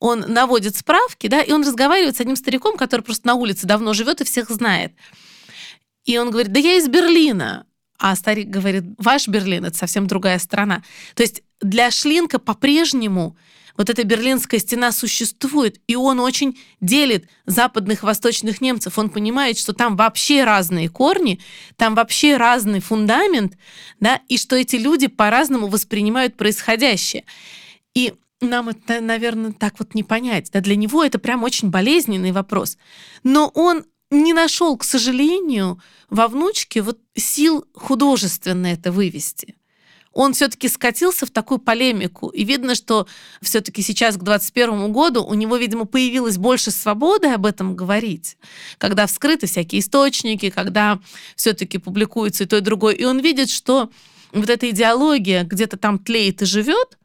[0.00, 3.92] он наводит справки, да, и он разговаривает с одним стариком, который просто на улице давно
[3.94, 4.92] живет и всех знает.
[6.04, 7.66] И он говорит, да я из Берлина.
[7.98, 10.82] а старик говорит, ваш Берлин— это совсем другая страна.
[11.14, 13.36] То есть для Шлинка по-прежнему
[13.76, 18.98] вот эта берлинская стена существует, и он очень делит западных восточных немцев.
[18.98, 21.40] Он понимает, что там вообще разные корни,
[21.76, 23.54] там вообще разный фундамент,
[23.98, 27.24] да, и что эти люди по-разному воспринимают происходящее.
[27.94, 28.14] И
[28.48, 30.50] нам это, наверное, так вот не понять.
[30.52, 32.78] Да, для него это прям очень болезненный вопрос.
[33.22, 35.80] Но он не нашел, к сожалению,
[36.10, 39.56] во внучке вот сил художественно это вывести
[40.14, 42.28] он все-таки скатился в такую полемику.
[42.28, 43.06] И видно, что
[43.42, 48.38] все-таки сейчас, к 2021 году, у него, видимо, появилось больше свободы об этом говорить,
[48.78, 51.00] когда вскрыты всякие источники, когда
[51.36, 52.94] все-таки публикуется и то, и другое.
[52.94, 53.90] И он видит, что
[54.32, 56.96] вот эта идеология где-то там тлеет и живет,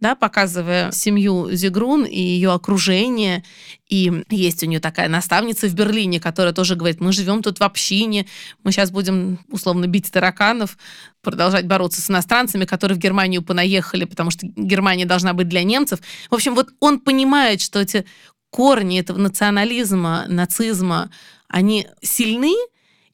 [0.00, 3.44] да, показывая семью Зигрун и ее окружение.
[3.88, 7.62] И есть у нее такая наставница в Берлине, которая тоже говорит, мы живем тут в
[7.62, 8.26] общине,
[8.62, 10.76] мы сейчас будем условно бить тараканов,
[11.22, 16.00] продолжать бороться с иностранцами, которые в Германию понаехали, потому что Германия должна быть для немцев.
[16.30, 18.04] В общем, вот он понимает, что эти
[18.50, 21.10] корни этого национализма, нацизма,
[21.48, 22.54] они сильны,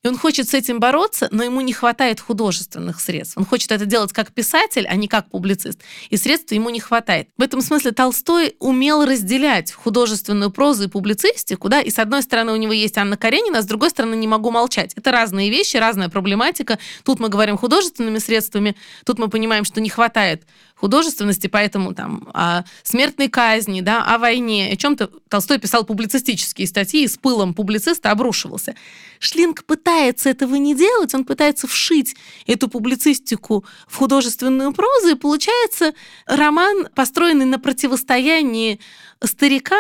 [0.03, 3.37] и он хочет с этим бороться, но ему не хватает художественных средств.
[3.37, 5.81] Он хочет это делать как писатель, а не как публицист.
[6.09, 7.29] И средств ему не хватает.
[7.37, 12.53] В этом смысле Толстой умел разделять художественную прозу и публицистику, да, и с одной стороны
[12.53, 14.95] у него есть Анна Каренина, а с другой стороны не могу молчать.
[14.97, 16.79] Это разные вещи, разная проблематика.
[17.05, 20.45] Тут мы говорим художественными средствами, тут мы понимаем, что не хватает
[20.81, 27.05] художественности, поэтому там о смертной казни, да, о войне, о чем-то Толстой писал публицистические статьи
[27.05, 28.75] и с пылом публициста обрушивался.
[29.19, 32.17] Шлинг пытается этого не делать, он пытается вшить
[32.47, 35.93] эту публицистику в художественную прозу, и получается
[36.27, 38.81] роман, построенный на противостоянии
[39.23, 39.79] старика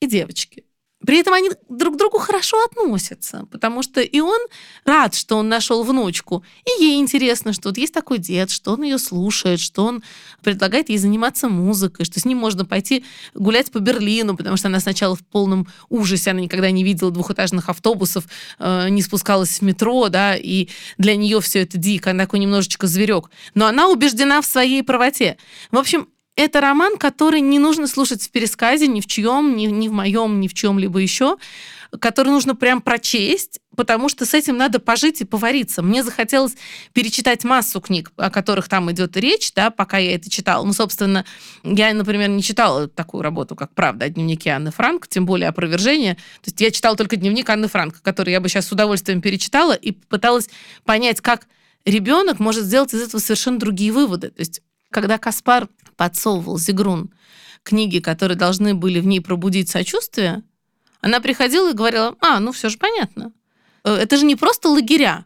[0.00, 0.64] и девочки.
[1.06, 4.38] При этом они друг к другу хорошо относятся, потому что и он
[4.84, 8.82] рад, что он нашел внучку, и ей интересно, что вот есть такой дед, что он
[8.82, 10.02] ее слушает, что он
[10.42, 14.80] предлагает ей заниматься музыкой, что с ним можно пойти гулять по Берлину, потому что она
[14.80, 18.24] сначала в полном ужасе, она никогда не видела двухэтажных автобусов,
[18.58, 22.86] э, не спускалась в метро, да, и для нее все это дико, она такой немножечко
[22.86, 23.30] зверек.
[23.54, 25.36] Но она убеждена в своей правоте.
[25.70, 29.88] В общем, это роман, который не нужно слушать в пересказе ни в чьем, ни, ни
[29.88, 31.36] в моем, ни в чем-либо еще,
[32.00, 35.82] который нужно прям прочесть, потому что с этим надо пожить и повариться.
[35.82, 36.54] Мне захотелось
[36.94, 40.64] перечитать массу книг, о которых там идет речь, да, пока я это читала.
[40.64, 41.26] Ну, собственно,
[41.64, 46.14] я, например, не читала такую работу, как «Правда» о дневнике Анны Франк, тем более опровержение.
[46.14, 49.74] То есть я читала только дневник Анны Франк, который я бы сейчас с удовольствием перечитала
[49.74, 50.48] и пыталась
[50.84, 51.46] понять, как
[51.84, 54.30] ребенок может сделать из этого совершенно другие выводы.
[54.30, 57.12] То есть когда Каспар подсовывал Зигрун
[57.62, 60.42] книги, которые должны были в ней пробудить сочувствие,
[61.00, 63.32] она приходила и говорила, а, ну все же понятно.
[63.84, 65.24] Э, это же не просто лагеря,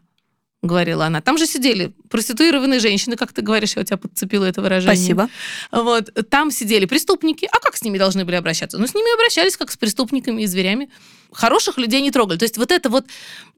[0.63, 1.21] говорила она.
[1.21, 4.95] Там же сидели проституированные женщины, как ты говоришь, я у тебя подцепила это выражение.
[4.95, 5.29] Спасибо.
[5.71, 6.09] Вот.
[6.29, 7.47] Там сидели преступники.
[7.51, 8.77] А как с ними должны были обращаться?
[8.77, 10.89] Ну, с ними обращались как с преступниками и зверями.
[11.31, 12.37] Хороших людей не трогали.
[12.37, 13.05] То есть вот эта вот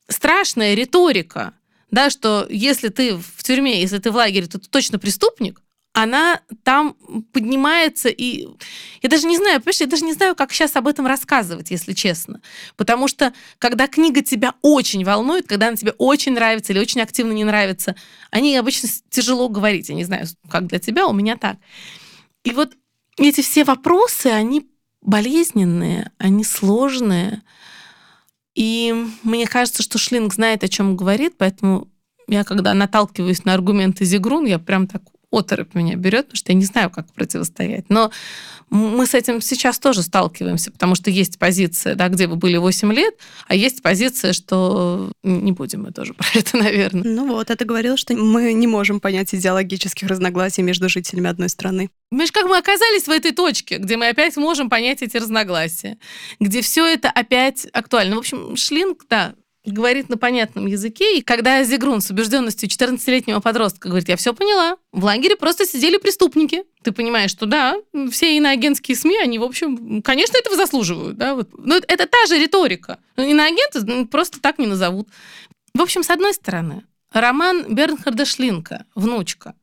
[0.10, 1.54] страшная риторика,
[1.90, 5.62] да, что если ты в тюрьме, если ты в лагере, то ты точно преступник,
[6.02, 6.96] она там
[7.34, 8.48] поднимается, и
[9.02, 11.92] я даже не знаю, понимаешь, я даже не знаю, как сейчас об этом рассказывать, если
[11.94, 12.42] честно.
[12.78, 17.34] Потому что, когда книга тебя очень волнует, когда она тебе очень нравится или очень активно
[17.34, 17.96] не нравится,
[18.32, 19.90] они обычно тяжело говорить.
[19.90, 21.58] Я не знаю, как для тебя, у меня так.
[22.46, 22.72] И вот
[23.18, 24.70] эти все вопросы, они
[25.02, 27.42] болезненные, они сложные.
[28.56, 31.90] И мне кажется, что Шлинг знает, о чем говорит, поэтому
[32.28, 36.58] я, когда наталкиваюсь на аргументы Зигрун, я прям так оторопь меня берет, потому что я
[36.58, 37.90] не знаю, как противостоять.
[37.90, 38.12] Но
[38.70, 42.94] мы с этим сейчас тоже сталкиваемся, потому что есть позиция, да, где вы были 8
[42.94, 43.16] лет,
[43.48, 47.04] а есть позиция, что не будем мы тоже про это, наверное.
[47.04, 51.90] Ну вот, это говорил, что мы не можем понять идеологических разногласий между жителями одной страны.
[52.10, 55.98] Понимаешь, как мы оказались в этой точке, где мы опять можем понять эти разногласия,
[56.40, 58.16] где все это опять актуально.
[58.16, 59.36] В общем, Шлинг, да,
[59.72, 61.18] говорит на понятном языке.
[61.18, 65.98] И когда Зигрун с убежденностью 14-летнего подростка говорит, я все поняла, в лагере просто сидели
[65.98, 66.64] преступники.
[66.84, 67.76] Ты понимаешь, что да,
[68.12, 71.18] все иноагентские СМИ, они, в общем, конечно, этого заслуживают.
[71.18, 71.36] Да?
[71.36, 71.50] Вот.
[71.58, 73.00] Но это та же риторика.
[73.18, 75.08] Иноагенты просто так не назовут.
[75.74, 79.56] В общем, с одной стороны, роман Бернхарда Шлинка «Внучка».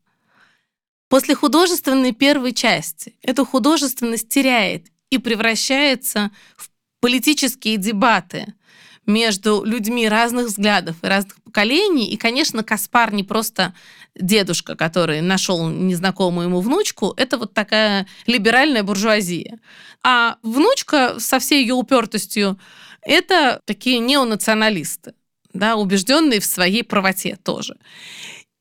[1.09, 6.69] После художественной первой части эту художественность теряет и превращается в
[7.01, 8.55] политические дебаты–
[9.07, 12.11] между людьми разных взглядов и разных поколений.
[12.11, 13.75] И, конечно, Каспар не просто
[14.15, 19.59] дедушка, который нашел незнакомую ему внучку, это вот такая либеральная буржуазия.
[20.03, 22.59] А внучка со всей ее упертостью
[23.03, 25.15] это такие неонационалисты.
[25.53, 27.77] да, убежденный в своей правоте тоже.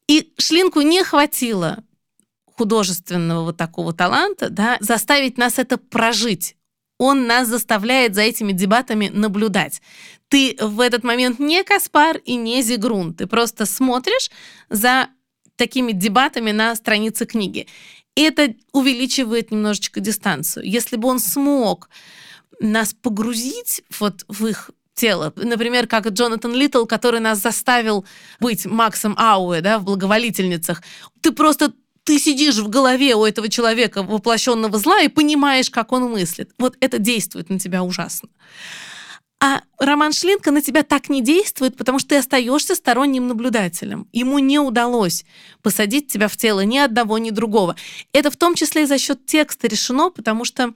[0.08, 1.84] И Шлинку не хватило
[2.58, 6.56] художественного вот такого таланта, да, заставить нас это прожить.
[6.98, 9.82] Он нас заставляет за этими дебатами наблюдать.
[10.30, 13.14] Ты в этот момент не Каспар и не Зигрун.
[13.14, 14.30] Ты просто смотришь
[14.70, 15.10] за
[15.56, 17.68] такими дебатами на странице книги.
[18.16, 20.66] И это увеличивает немножечко дистанцию.
[20.66, 21.90] Если бы он смог
[22.62, 25.34] нас погрузить вот в их тело.
[25.36, 28.06] Например, как Джонатан Литтл, который нас заставил
[28.40, 30.82] быть Максом Ауэ, да, в «Благоволительницах».
[31.22, 31.74] Ты просто
[32.06, 36.52] ты сидишь в голове у этого человека воплощенного зла и понимаешь, как он мыслит.
[36.60, 38.30] Вот это действует на тебя ужасно.
[39.42, 44.08] А Роман Шлинка на тебя так не действует, потому что ты остаешься сторонним наблюдателем.
[44.14, 45.26] Ему не удалось
[45.62, 47.76] посадить тебя в тело ни одного, ни другого.
[48.14, 50.74] Это в том числе и за счет текста решено, потому что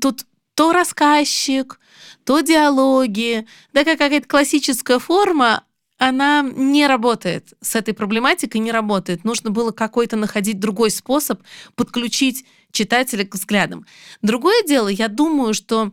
[0.00, 1.78] тут то рассказчик,
[2.24, 5.64] то диалоги, да, какая-то классическая форма,
[5.98, 9.24] она не работает с этой проблематикой, не работает.
[9.24, 11.42] Нужно было какой-то находить другой способ
[11.74, 13.86] подключить читателя к взглядам.
[14.20, 15.92] Другое дело, я думаю, что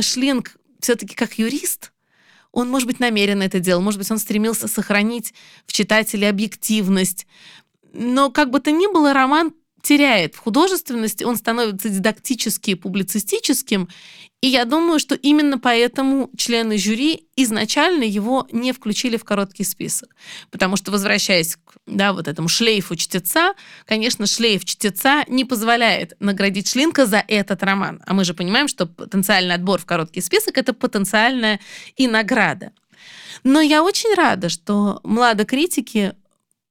[0.00, 1.92] Шлинг все-таки как юрист,
[2.52, 5.34] он, может быть, намеренно это делал, может быть, он стремился сохранить
[5.66, 7.26] в читателе объективность.
[7.92, 9.52] Но как бы то ни было, роман
[9.86, 13.88] теряет в художественности, он становится дидактически, публицистическим,
[14.40, 20.14] и я думаю, что именно поэтому члены жюри изначально его не включили в короткий список.
[20.50, 26.68] Потому что, возвращаясь к да, вот этому шлейфу чтеца, конечно, шлейф чтеца не позволяет наградить
[26.68, 28.02] Шлинка за этот роман.
[28.04, 31.60] А мы же понимаем, что потенциальный отбор в короткий список— это потенциальная
[31.96, 32.72] и награда.
[33.44, 36.14] Но я очень рада, что младокритики,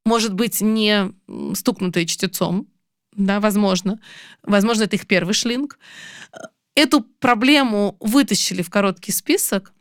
[0.06, 1.14] может быть, не
[1.56, 2.68] стукнутые чтецом,
[3.16, 4.00] да, возможно.
[4.44, 5.80] Возможно, это их первый шлинг.
[6.76, 9.72] Эту проблему вытащили в короткий список,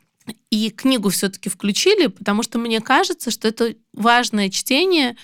[0.49, 5.17] и книгу все-таки включили, потому что мне кажется, что это важное чтение,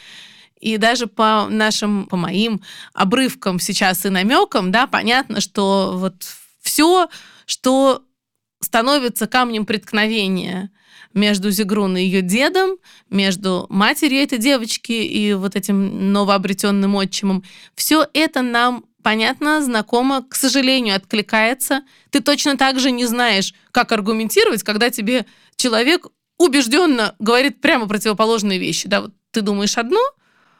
[0.59, 2.61] и даже по нашим, по моим
[2.93, 6.23] обрывкам сейчас и намекам, да, понятно, что вот
[6.61, 7.09] все,
[7.45, 8.03] что
[8.61, 10.71] становится камнем преткновения
[11.13, 12.77] между Зигрун и ее дедом,
[13.09, 17.43] между матерью этой девочки и вот этим новообретенным отчимом.
[17.75, 21.83] Все это нам понятно, знакомо, к сожалению, откликается.
[22.11, 28.59] Ты точно так же не знаешь, как аргументировать, когда тебе человек убежденно говорит прямо противоположные
[28.59, 28.87] вещи.
[28.87, 29.99] Да, вот ты думаешь одно,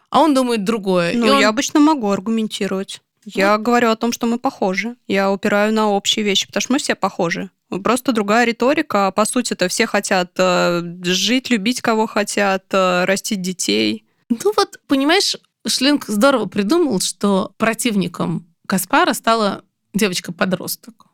[0.10, 1.14] а он думает другое.
[1.16, 1.40] Ну, он...
[1.40, 3.02] я обычно могу аргументировать.
[3.26, 3.64] Я вот.
[3.64, 4.96] говорю о том, что мы похожи.
[5.08, 7.50] Я упираю на общие вещи, потому что мы все похожи.
[7.80, 9.12] Просто другая риторика.
[9.12, 14.06] По сути-то все хотят э, жить, любить кого хотят, э, растить детей.
[14.30, 21.08] Ну вот, понимаешь, Шлинг здорово придумал, что противником Каспара стала девочка-подросток.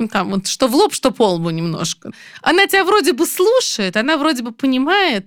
[0.00, 2.12] Ну, там вот что в лоб, что по лбу немножко.
[2.40, 5.26] Она тебя вроде бы слушает, она вроде бы понимает,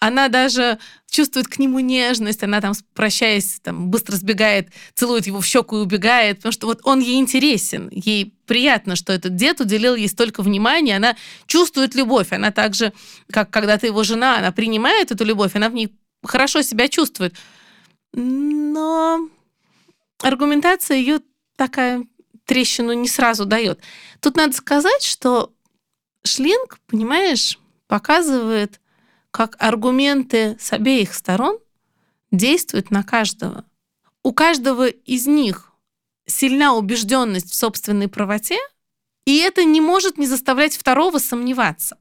[0.00, 0.78] она даже
[1.10, 5.80] чувствует к нему нежность, она там, прощаясь, там, быстро сбегает, целует его в щеку и
[5.80, 10.42] убегает, потому что вот он ей интересен, ей приятно, что этот дед уделил ей столько
[10.42, 12.92] внимания, она чувствует любовь, она также,
[13.30, 15.92] как когда ты его жена, она принимает эту любовь, она в ней
[16.24, 17.34] хорошо себя чувствует.
[18.12, 19.28] Но
[20.22, 21.20] аргументация ее
[21.56, 22.06] такая
[22.44, 23.80] трещину не сразу дает.
[24.20, 25.52] Тут надо сказать, что
[26.24, 28.80] Шлинг, понимаешь, показывает
[29.30, 31.58] как аргументы с обеих сторон
[32.30, 33.64] действуют на каждого.
[34.22, 35.72] У каждого из них
[36.26, 38.58] сильна убежденность в собственной правоте,
[39.24, 41.98] и это не может не заставлять второго сомневаться.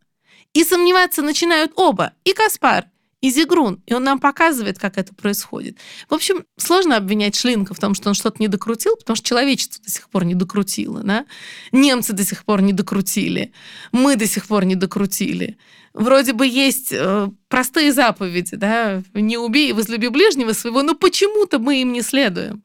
[0.53, 2.89] И сомневаться начинают оба, и Каспар,
[3.21, 3.81] и Зигрун.
[3.87, 5.77] И он нам показывает, как это происходит.
[6.09, 9.83] В общем, сложно обвинять Шлинка в том, что он что-то не докрутил, потому что человечество
[9.83, 11.01] до сих пор не докрутило.
[11.03, 11.25] Да?
[11.71, 13.53] Немцы до сих пор не докрутили.
[13.91, 15.57] Мы до сих пор не докрутили.
[15.93, 21.81] Вроде бы есть э, простые заповеди, да, не убей, возлюби ближнего своего, но почему-то мы
[21.81, 22.61] им не следуем.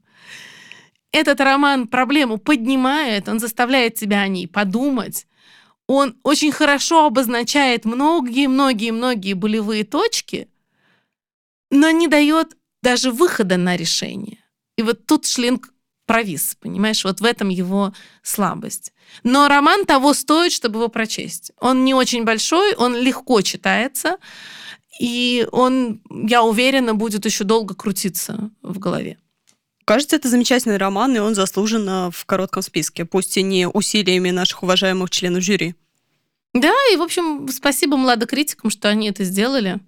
[1.13, 5.27] Этот роман проблему поднимает, он заставляет тебя о ней подумать,
[5.87, 10.49] он очень хорошо обозначает многие-многие-многие болевые точки,
[11.73, 14.39] но не дает даже выхода на решение.
[14.77, 15.73] И вот тут Шлинг
[16.07, 17.03] провис, понимаешь?
[17.05, 18.93] Вот в этом его слабость.
[19.25, 21.51] Но роман того стоит, чтобы его прочесть.
[21.59, 24.19] Он не очень большой, он легко читается,
[25.01, 29.19] и он, я уверена, будет еще долго крутиться в голове.
[29.87, 34.63] Кажется, это замечательный роман, и он заслуженно в коротком списке, пусть и не усилиями наших
[34.63, 35.75] уважаемых членов жюри.
[36.53, 39.81] Да, и, в общем, спасибо младокритикам, что они это сделали.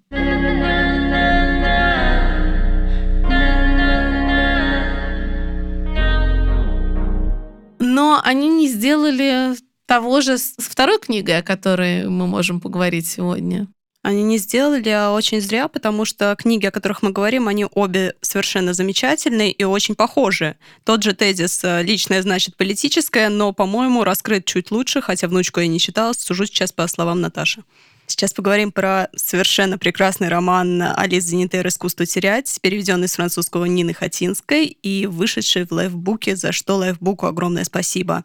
[7.95, 13.67] Но они не сделали того же с второй книгой, о которой мы можем поговорить сегодня.
[14.01, 18.15] Они не сделали, а очень зря, потому что книги, о которых мы говорим, они обе
[18.19, 20.57] совершенно замечательные и очень похожи.
[20.83, 25.67] Тот же тезис э, «личное значит политическое», но, по-моему, раскрыт чуть лучше, хотя внучку я
[25.67, 27.63] не читала, сужу сейчас по словам Наташи.
[28.07, 34.65] Сейчас поговорим про совершенно прекрасный роман Алис Зенитер «Искусство терять», переведенный с французского Нины Хатинской
[34.67, 38.23] и вышедший в лайфбуке, за что лайфбуку огромное спасибо.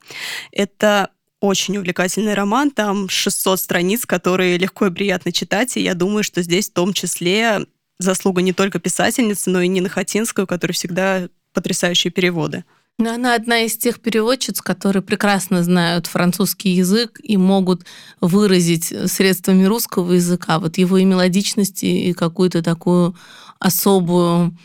[0.52, 1.10] Это
[1.40, 6.42] очень увлекательный роман, там 600 страниц, которые легко и приятно читать, и я думаю, что
[6.42, 7.66] здесь в том числе
[7.98, 12.64] заслуга не только писательницы, но и Нины Хатинской, у которой всегда потрясающие переводы.
[13.08, 17.84] Она одна из тех переводчиц, которые прекрасно знают французский язык и могут
[18.20, 23.16] выразить средствами русского языка вот его и мелодичность, и какую-то такую
[23.58, 24.56] особую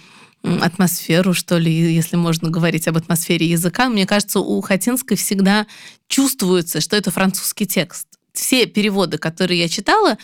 [0.44, 3.90] атмосферу, что ли, если можно говорить об атмосфере языка.
[3.90, 5.66] Мне кажется, у Хатинской всегда
[6.08, 8.08] чувствуется, что это французский текст.
[8.34, 10.18] Все переводы, которые я читала,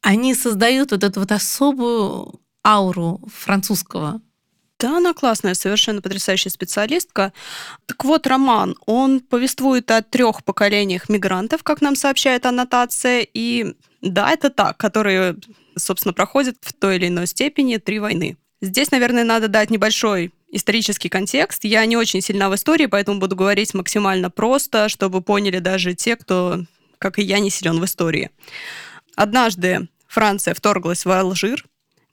[0.00, 4.20] они создают вот эту вот особую ауру французского.
[4.84, 7.32] Да, она классная, совершенно потрясающая специалистка.
[7.86, 14.30] Так вот, роман, он повествует о трех поколениях мигрантов, как нам сообщает аннотация, и да,
[14.30, 15.36] это так, которые,
[15.74, 18.36] собственно, проходят в той или иной степени три войны.
[18.60, 21.64] Здесь, наверное, надо дать небольшой исторический контекст.
[21.64, 26.14] Я не очень сильна в истории, поэтому буду говорить максимально просто, чтобы поняли даже те,
[26.14, 26.60] кто,
[26.98, 28.28] как и я, не силен в истории.
[29.16, 31.64] Однажды Франция вторглась в Алжир,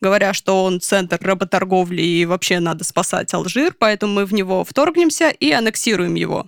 [0.02, 5.30] говоря, что он центр работорговли и вообще надо спасать Алжир, поэтому мы в него вторгнемся
[5.30, 6.48] и аннексируем его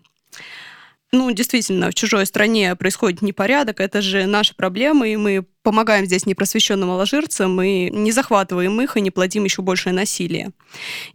[1.13, 6.25] ну, действительно, в чужой стране происходит непорядок, это же наши проблемы, и мы помогаем здесь
[6.25, 10.51] непросвещенным алжирцам, и не захватываем их, и не плодим еще большее насилие.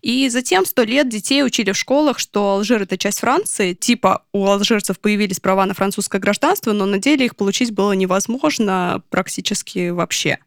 [0.01, 4.47] И затем сто лет детей учили в школах, что Алжир— это часть Франции, типа у
[4.47, 10.39] алжирцев появились права на французское гражданство, но на деле их получить было невозможно практически вообще.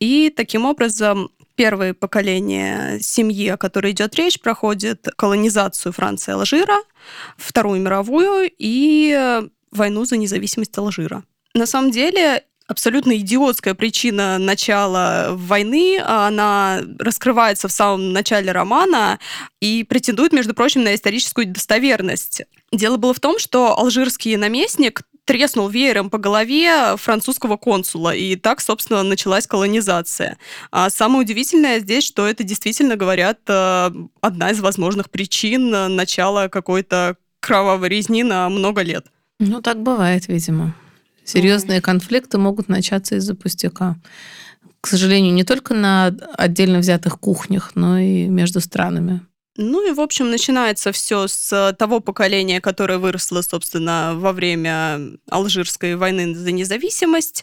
[0.00, 6.78] И таким образом первое поколение семьи, о которой идет речь, проходит колонизацию Франции Алжира,
[7.36, 9.40] Вторую мировую и
[9.70, 11.24] войну за независимость Алжира.
[11.54, 15.98] На самом деле абсолютно идиотская причина начала войны.
[16.04, 19.18] Она раскрывается в самом начале романа
[19.60, 22.42] и претендует, между прочим, на историческую достоверность.
[22.72, 28.62] Дело было в том, что алжирский наместник треснул веером по голове французского консула, и так,
[28.62, 30.38] собственно, началась колонизация.
[30.70, 33.90] А самое удивительное здесь, что это действительно, говорят, э,
[34.22, 39.06] одна из возможных причин начала какой-то кровавой резни на много лет.
[39.38, 40.74] Ну, так бывает, видимо.
[41.24, 43.96] Серьезные конфликты могут начаться из-за пустяка.
[44.80, 49.20] К сожалению, не только на отдельно взятых кухнях, но и между странами.
[49.58, 55.00] Ну и, в общем, начинается все с того поколения, которое выросло, собственно, во время
[55.30, 57.42] Алжирской войны за независимость.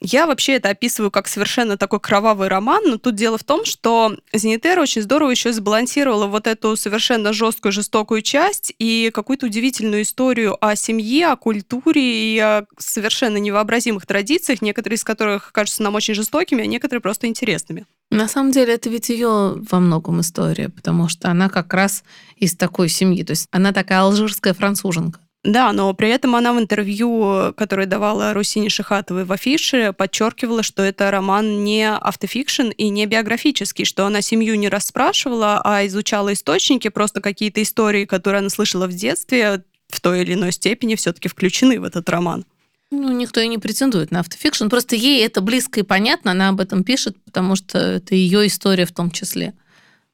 [0.00, 4.16] Я вообще это описываю как совершенно такой кровавый роман, но тут дело в том, что
[4.32, 10.56] Зенитера очень здорово еще сбалансировала вот эту совершенно жесткую, жестокую часть и какую-то удивительную историю
[10.64, 16.14] о семье, о культуре и о совершенно невообразимых традициях, некоторые из которых кажутся нам очень
[16.14, 17.86] жестокими, а некоторые просто интересными.
[18.10, 22.02] На самом деле это ведь ее во многом история, потому что она как раз
[22.36, 23.22] из такой семьи.
[23.22, 25.20] То есть она такая алжирская француженка.
[25.42, 30.82] Да, но при этом она в интервью, которое давала Русине Шихатовой в афише, подчеркивала, что
[30.82, 36.88] это роман не автофикшн и не биографический, что она семью не расспрашивала, а изучала источники,
[36.88, 41.80] просто какие-то истории, которые она слышала в детстве, в той или иной степени все-таки включены
[41.80, 42.44] в этот роман.
[42.90, 44.68] Ну, никто и не претендует на автофикшн.
[44.68, 48.84] Просто ей это близко и понятно, она об этом пишет, потому что это ее история
[48.84, 49.54] в том числе.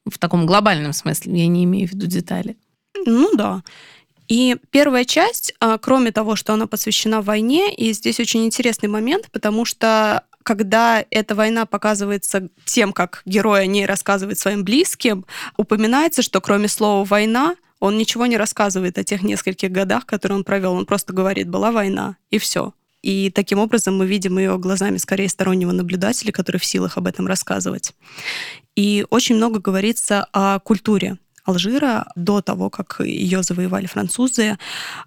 [0.05, 2.57] В таком глобальном смысле, я не имею в виду детали.
[3.05, 3.63] Ну да.
[4.27, 9.29] И первая часть, а, кроме того, что она посвящена войне, и здесь очень интересный момент,
[9.31, 15.25] потому что когда эта война показывается тем, как герой о ней рассказывает своим близким,
[15.57, 20.43] упоминается, что кроме слова «война» Он ничего не рассказывает о тех нескольких годах, которые он
[20.43, 20.73] провел.
[20.73, 22.73] Он просто говорит, была война, и все.
[23.03, 27.27] И таким образом мы видим ее глазами скорее стороннего наблюдателя, который в силах об этом
[27.27, 27.93] рассказывать.
[28.75, 34.57] И очень много говорится о культуре Алжира до того, как ее завоевали французы,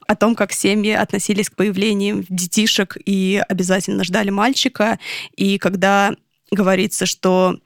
[0.07, 4.99] о том, как семьи относились к появлению детишек и обязательно ждали мальчика.
[5.37, 6.15] И когда
[6.51, 7.59] говорится, что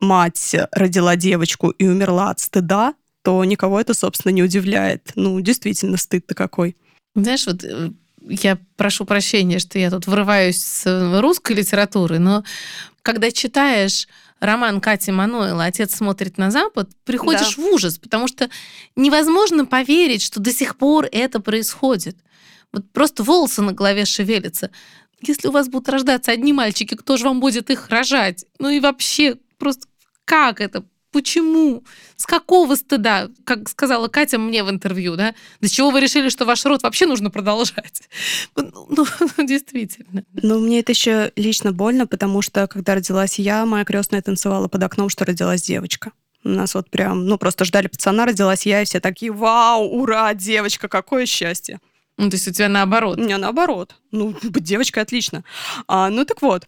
[0.00, 5.12] мать родила девочку и умерла от стыда, то никого это, собственно, не удивляет.
[5.14, 6.76] Ну, действительно, стыд-то какой.
[7.14, 7.90] Знаешь, вот э,
[8.28, 12.44] я прошу прощения, что я тут врываюсь с русской литературы, но
[13.02, 14.08] когда читаешь
[14.40, 17.62] роман Кати Мануэла «Отец смотрит на Запад», приходишь да.
[17.62, 18.50] в ужас, потому что
[18.96, 22.16] невозможно поверить, что до сих пор это происходит.
[22.72, 24.70] Вот просто волосы на голове шевелятся.
[25.20, 28.44] если у вас будут рождаться одни мальчики, кто же вам будет их рожать?
[28.58, 29.86] Ну и вообще, просто
[30.24, 30.84] как это?
[31.12, 31.84] Почему?
[32.16, 33.28] С какого стыда?
[33.44, 35.34] Как сказала Катя мне в интервью, да?
[35.60, 38.02] До чего вы решили, что ваш род вообще нужно продолжать?
[38.56, 39.06] Ну,
[39.36, 40.24] ну, действительно.
[40.34, 44.82] Ну, мне это еще лично больно, потому что, когда родилась я, моя крестная танцевала под
[44.82, 46.12] окном, что родилась девочка.
[46.44, 50.34] У нас вот прям, ну, просто ждали пацана, родилась я, и все такие, вау, ура,
[50.34, 51.80] девочка, какое счастье.
[52.18, 53.18] Ну, то есть у тебя наоборот.
[53.18, 53.94] У меня наоборот.
[54.10, 55.44] Ну, быть девочкой отлично.
[55.88, 56.66] А, ну так вот.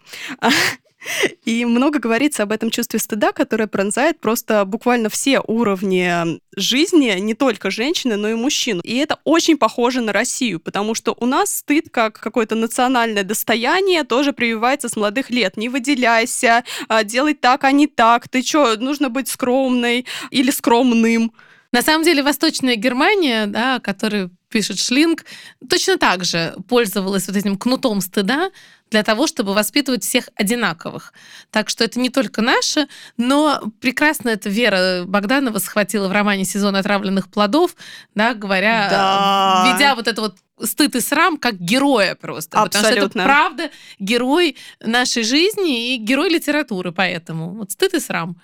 [1.44, 7.34] И много говорится об этом чувстве стыда, которое пронзает просто буквально все уровни жизни, не
[7.34, 8.80] только женщины, но и мужчин.
[8.84, 14.04] И это очень похоже на Россию, потому что у нас стыд как какое-то национальное достояние
[14.04, 15.56] тоже прививается с молодых лет.
[15.56, 18.28] Не выделяйся, а, делай так, а не так.
[18.28, 21.32] Ты что, нужно быть скромной или скромным.
[21.72, 25.24] На самом деле Восточная Германия, да, который пишет Шлинг,
[25.68, 28.52] точно так же пользовалась вот этим кнутом стыда
[28.94, 31.12] для того, чтобы воспитывать всех одинаковых.
[31.50, 32.86] Так что это не только наше,
[33.16, 37.74] но прекрасно это Вера Богданова схватила в романе «Сезон отравленных плодов»,
[38.14, 39.72] да, говоря, да.
[39.74, 42.56] ведя вот это вот стыд и срам как героя просто.
[42.60, 42.90] Абсолютно.
[42.92, 48.36] Потому что это правда герой нашей жизни и герой литературы, поэтому вот стыд и срам.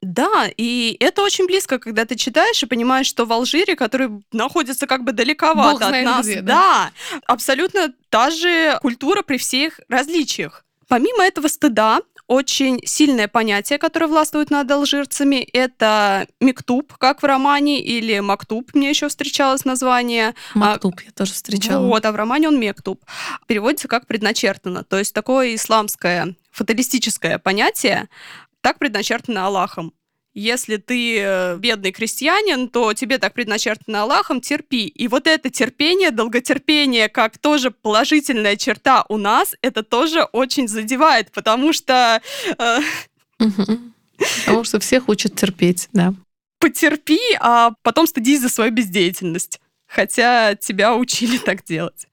[0.00, 4.86] Да, и это очень близко, когда ты читаешь и понимаешь, что в Алжире, который находится
[4.86, 6.52] как бы далековато от нас, где, да?
[6.52, 10.64] да, абсолютно та же культура при всех различиях.
[10.86, 17.80] Помимо этого стыда, очень сильное понятие, которое властвует над алжирцами, это мектуб, как в романе,
[17.82, 20.34] или мактуб, мне еще встречалось название.
[20.54, 21.86] Мактуб а, я тоже встречала.
[21.86, 23.02] Вот, а в романе он мектуб.
[23.46, 24.84] Переводится как предначертано.
[24.84, 28.08] То есть такое исламское фаталистическое понятие,
[28.60, 29.92] так предначертано Аллахом.
[30.34, 34.86] Если ты э, бедный крестьянин, то тебе так предначертано Аллахом, терпи.
[34.86, 41.32] И вот это терпение, долготерпение, как тоже положительная черта у нас, это тоже очень задевает,
[41.32, 42.22] потому что...
[42.58, 42.78] Э,
[44.46, 46.14] потому что всех учат терпеть, да.
[46.60, 49.60] Потерпи, а потом стыдись за свою бездеятельность.
[49.88, 52.06] Хотя тебя учили так делать.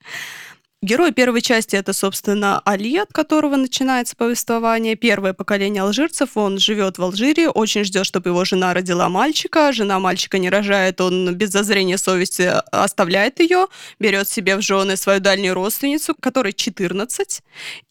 [0.86, 4.94] Герой первой части это, собственно, Али, от которого начинается повествование.
[4.94, 9.72] Первое поколение алжирцев, он живет в Алжире, очень ждет, чтобы его жена родила мальчика.
[9.72, 13.66] Жена мальчика не рожает, он без зазрения совести оставляет ее,
[13.98, 17.42] берет себе в жены свою дальнюю родственницу, которой 14.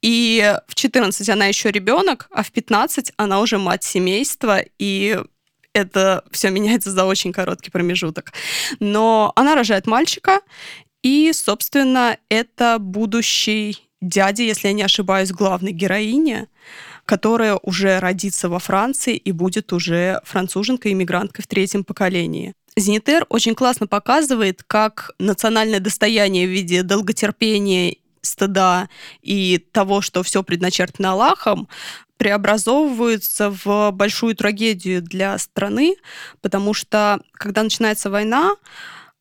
[0.02, 5.20] И в 14 она еще ребенок, а в 15 она уже мать семейства, и
[5.76, 8.32] это все меняется за очень короткий промежуток.
[8.80, 10.40] Но она рожает мальчика,
[11.06, 16.48] и, собственно, это будущий дядя, если я не ошибаюсь, главной героиня,
[17.06, 22.56] которая уже родится во Франции и будет уже француженкой-иммигранткой в третьем поколении.
[22.76, 28.90] Зенитер очень классно показывает, как национальное достояние в виде долготерпения, стыда
[29.22, 31.68] и того, что все предначертано Аллахом,
[32.18, 35.98] преобразовываются в большую трагедию для страны,
[36.42, 38.56] потому что когда начинается война,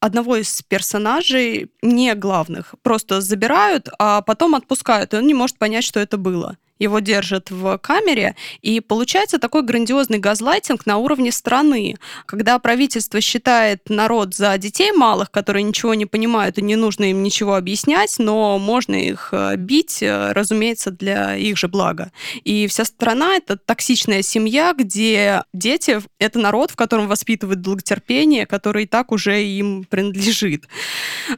[0.05, 5.85] одного из персонажей, не главных, просто забирают, а потом отпускают, и он не может понять,
[5.85, 11.97] что это было его держат в камере, и получается такой грандиозный газлайтинг на уровне страны,
[12.27, 17.23] когда правительство считает народ за детей малых, которые ничего не понимают и не нужно им
[17.23, 22.13] ничего объяснять, но можно их э, бить, э, разумеется, для их же блага.
[22.45, 28.85] И вся страна— это токсичная семья, где дети— это народ, в котором воспитывают долготерпение, который
[28.85, 30.65] и так уже им принадлежит.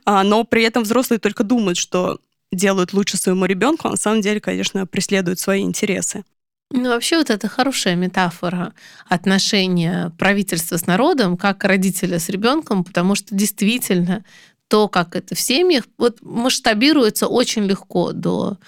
[0.05, 2.19] А, но при этом взрослые только думают, что
[2.57, 6.25] делают лучше своему ребенку, а на самом деле, конечно, преследуют свои интересы.
[6.73, 8.75] Ну, вообще вот это хорошая метафора
[9.09, 14.25] отношения правительства с народом, как родителя с ребенком, потому что действительно
[14.69, 18.59] то, как это в семьях, вот масштабируется очень легко до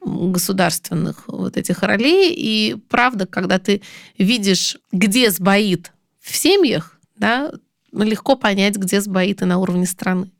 [0.00, 2.32] государственных вот этих ролей.
[2.34, 3.82] И правда, когда ты
[4.16, 7.52] видишь, где сбоит в семьях, да,
[7.92, 10.30] легко понять, где сбоит и на уровне страны.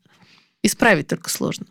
[0.63, 1.67] Исправить только сложно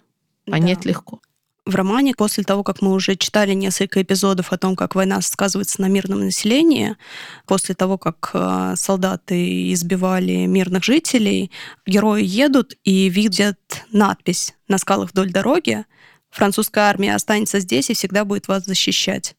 [0.45, 0.89] понять да.
[0.89, 1.21] легко.
[1.63, 5.79] В романе, после того, как мы уже читали несколько эпизодов о том, как война сказывается
[5.79, 6.97] на мирном населении,
[7.45, 11.51] после того, как э, солдаты избивали мирных жителей,
[11.85, 13.59] герои едут и видят
[13.91, 15.85] надпись на скалах вдоль дороги
[16.31, 19.35] «Французская армия останется здесь и всегда будет вас защищать».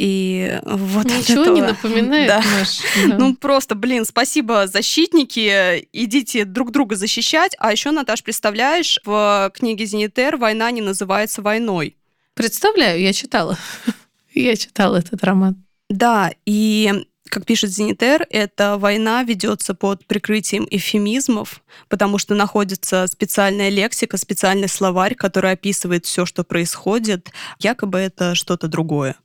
[0.00, 1.54] И вот Ничего этого...
[1.54, 2.42] не напоминает да.
[2.58, 2.78] наш.
[3.06, 3.18] Да.
[3.18, 7.54] Ну просто, блин, спасибо, защитники, идите друг друга защищать.
[7.58, 11.98] А еще, Наташ, представляешь, в книге Зенитер война не называется войной.
[12.32, 13.58] Представляю, я читала.
[14.32, 15.62] я читала этот роман.
[15.90, 23.68] Да, и как пишет Зенитер, эта война ведется под прикрытием эфемизмов, потому что находится специальная
[23.68, 27.30] лексика, специальный словарь, который описывает все, что происходит.
[27.58, 29.16] Якобы это что-то другое.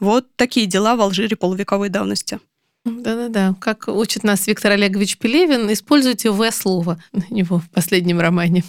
[0.00, 2.40] Вот такие дела в Алжире полувековой давности.
[2.84, 3.54] Да-да-да.
[3.60, 8.64] Как учит нас Виктор Олегович Пелевин, используйте «в» у него в последнем романе.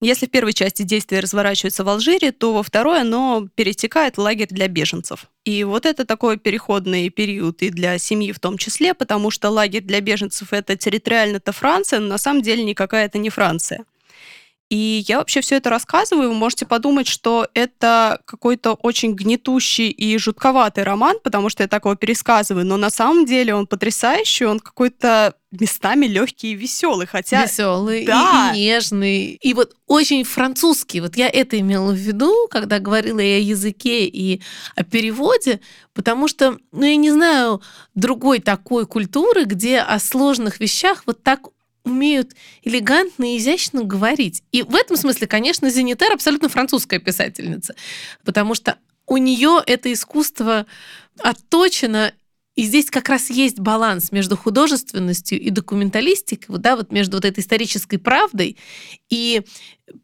[0.00, 4.48] Если в первой части действия разворачивается в Алжире, то во второй оно перетекает в лагерь
[4.50, 5.26] для беженцев.
[5.44, 9.82] И вот это такой переходный период и для семьи в том числе, потому что лагерь
[9.82, 13.84] для беженцев это территориально-то Франция, но на самом деле никакая это не Франция.
[14.74, 20.18] И я вообще все это рассказываю, вы можете подумать, что это какой-то очень гнетущий и
[20.18, 25.34] жутковатый роман, потому что я такого пересказываю, но на самом деле он потрясающий, он какой-то
[25.52, 27.44] местами легкий и веселый, хотя...
[27.44, 28.50] Веселый да.
[28.52, 29.38] и, и нежный.
[29.40, 31.00] И вот очень французский.
[31.00, 34.42] Вот я это имела в виду, когда говорила и о языке, и
[34.74, 35.60] о переводе,
[35.92, 37.62] потому что, ну, я не знаю
[37.94, 41.46] другой такой культуры, где о сложных вещах вот так
[41.84, 42.32] умеют
[42.62, 44.42] элегантно и изящно говорить.
[44.52, 47.74] И в этом смысле, конечно, Зенитер абсолютно французская писательница,
[48.24, 50.66] потому что у нее это искусство
[51.18, 52.12] отточено
[52.56, 57.40] и здесь как раз есть баланс между художественностью и документалистикой, да, вот между вот этой
[57.40, 58.56] исторической правдой
[59.10, 59.42] и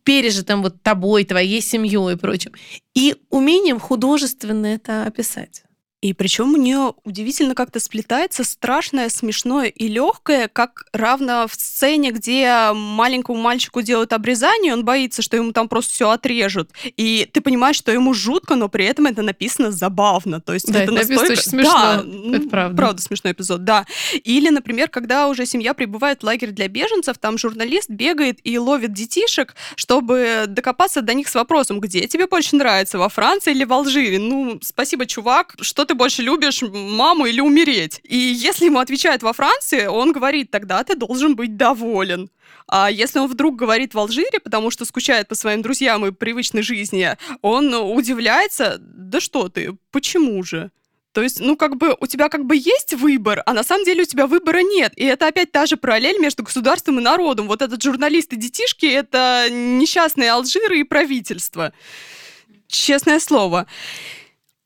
[0.03, 2.53] пережитым вот тобой, твоей семьей и прочим,
[2.95, 5.63] и умением художественно это описать.
[6.01, 12.11] И причем у нее удивительно как-то сплетается страшное, смешное и легкое, как равно в сцене,
[12.11, 16.71] где маленькому мальчику делают обрезание, он боится, что ему там просто все отрежут.
[16.97, 20.41] И ты понимаешь, что ему жутко, но при этом это написано забавно.
[20.41, 21.33] То есть да, это, это настолько...
[21.33, 21.73] очень смешно.
[21.73, 22.05] Да,
[22.37, 22.77] это правда.
[22.77, 23.85] Правда смешной эпизод, да.
[24.25, 28.95] Или, например, когда уже семья прибывает в лагерь для беженцев, там журналист бегает и ловит
[28.95, 33.73] детишек, чтобы докопаться до них с вопросом, где тебе больше нравится, во Франции или в
[33.73, 34.19] Алжире?
[34.19, 38.01] Ну, спасибо, чувак, что ты больше любишь, маму или умереть?
[38.05, 42.31] И если ему отвечают во Франции, он говорит, тогда ты должен быть доволен.
[42.69, 46.63] А если он вдруг говорит в Алжире, потому что скучает по своим друзьям и привычной
[46.63, 50.71] жизни, он удивляется, да что ты, почему же?
[51.13, 54.03] То есть, ну, как бы у тебя как бы есть выбор, а на самом деле
[54.03, 54.93] у тебя выбора нет.
[54.95, 57.49] И это опять та же параллель между государством и народом.
[57.49, 61.73] Вот этот журналист и детишки— это несчастные Алжиры и правительство.
[62.69, 63.67] Честное слово.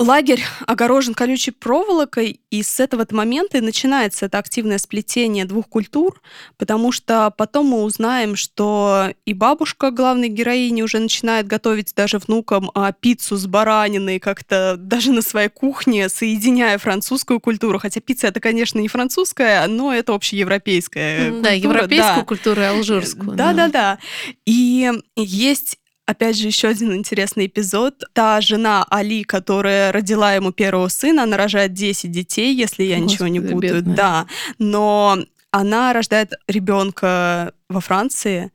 [0.00, 6.20] Лагерь огорожен колючей проволокой, и с этого момента и начинается это активное сплетение двух культур,
[6.56, 12.72] потому что потом мы узнаем, что и бабушка главной героини уже начинает готовить даже внукам
[12.74, 17.78] а, пиццу с бараниной как-то даже на своей кухне, соединяя французскую культуру.
[17.78, 21.42] Хотя пицца это, конечно, не французская, но это общеевропейская культура.
[21.42, 22.24] Да, европейскую да.
[22.24, 23.36] культуру и алжирскую.
[23.36, 23.98] Да-да-да.
[24.44, 28.04] И есть Опять же, еще один интересный эпизод.
[28.12, 33.12] Та жена Али, которая родила ему первого сына, она рожает 10 детей, если я Господи,
[33.12, 33.76] ничего не путаю.
[33.76, 33.96] Бедная.
[33.96, 34.26] Да.
[34.58, 35.18] Но
[35.50, 38.52] она рождает ребенка во Франции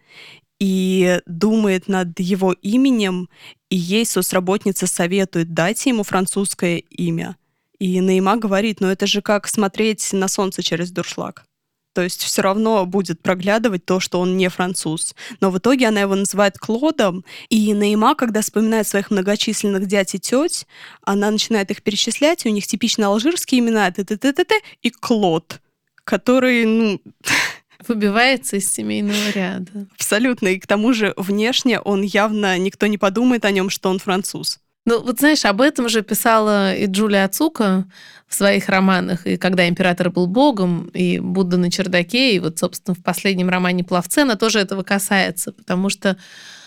[0.59, 3.29] и думает над его именем,
[3.69, 7.37] и ей соцработница советует дать ему французское имя.
[7.79, 11.45] И Наима говорит, ну это же как смотреть на солнце через дуршлаг.
[11.93, 15.15] То есть все равно будет проглядывать то, что он не француз.
[15.41, 20.19] Но в итоге она его называет Клодом, и Наима, когда вспоминает своих многочисленных дядь и
[20.19, 20.67] теть,
[21.01, 24.55] она начинает их перечислять, и у них типично алжирские имена т т т т т
[24.81, 25.61] и Клод,
[26.03, 27.01] который, ну...
[27.87, 29.87] Выбивается из семейного ряда.
[29.95, 30.49] Абсолютно.
[30.49, 34.59] И к тому же внешне он явно, никто не подумает о нем, что он француз.
[34.85, 37.85] Ну, вот знаешь, об этом же писала и Джулия Ацука
[38.27, 42.95] в своих романах, и «Когда император был богом», и «Будда на чердаке», и вот, собственно,
[42.95, 46.17] в последнем романе «Пловцена» тоже этого касается, потому что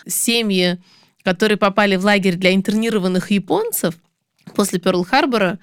[0.05, 0.77] семьи,
[1.23, 3.95] которые попали в лагерь для интернированных японцев
[4.55, 5.57] после Пёрл-Харбора,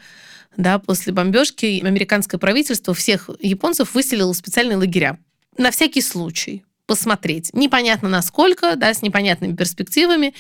[0.57, 5.19] да, после бомбежки американское правительство всех японцев выселило в специальные лагеря.
[5.57, 7.51] На всякий случай посмотреть.
[7.53, 10.35] Непонятно насколько, да, с непонятными перспективами.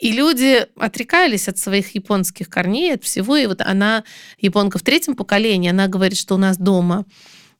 [0.00, 3.36] И люди отрекались от своих японских корней, от всего.
[3.36, 4.04] И вот она,
[4.38, 7.04] японка в третьем поколении, она говорит, что у нас дома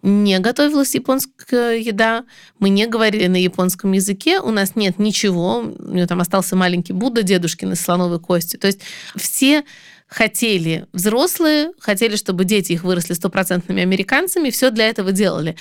[0.03, 2.24] не готовилась японская еда,
[2.59, 6.95] мы не говорили на японском языке, у нас нет ничего, у нее там остался маленький
[6.95, 8.57] Будда дедушкин из слоновой кости.
[8.57, 8.80] То есть
[9.14, 9.62] все
[10.07, 15.57] хотели, взрослые хотели, чтобы дети их выросли стопроцентными американцами, все для этого делали.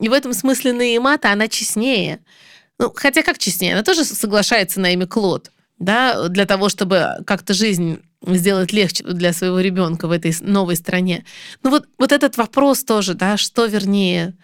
[0.00, 2.20] И в этом смысле Наимата, она честнее.
[2.78, 3.74] Ну, хотя как честнее?
[3.74, 5.50] Она тоже соглашается на имя Клод
[5.82, 11.24] да, для того, чтобы как-то жизнь сделать легче для своего ребенка в этой новой стране.
[11.62, 14.34] Ну вот, вот этот вопрос тоже, да, что вернее,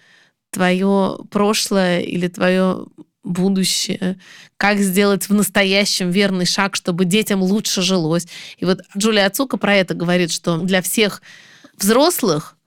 [0.51, 2.87] твое прошлое или твое
[3.23, 4.19] будущее,
[4.57, 8.27] как сделать в настоящем верный шаг, чтобы детям лучше жилось.
[8.57, 11.23] И вот Джулия Ацука про это говорит, что для всех
[11.77, 12.58] взрослых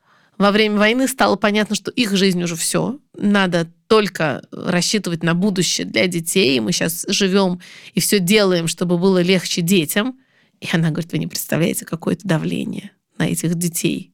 [0.42, 3.00] во время войны стало понятно, что их жизнь уже все.
[3.16, 6.58] Надо только рассчитывать на будущее для детей.
[6.58, 7.60] И мы сейчас живем
[7.94, 10.20] и все делаем, чтобы было легче детям.
[10.60, 14.12] И она говорит, вы не представляете, какое это давление на этих детей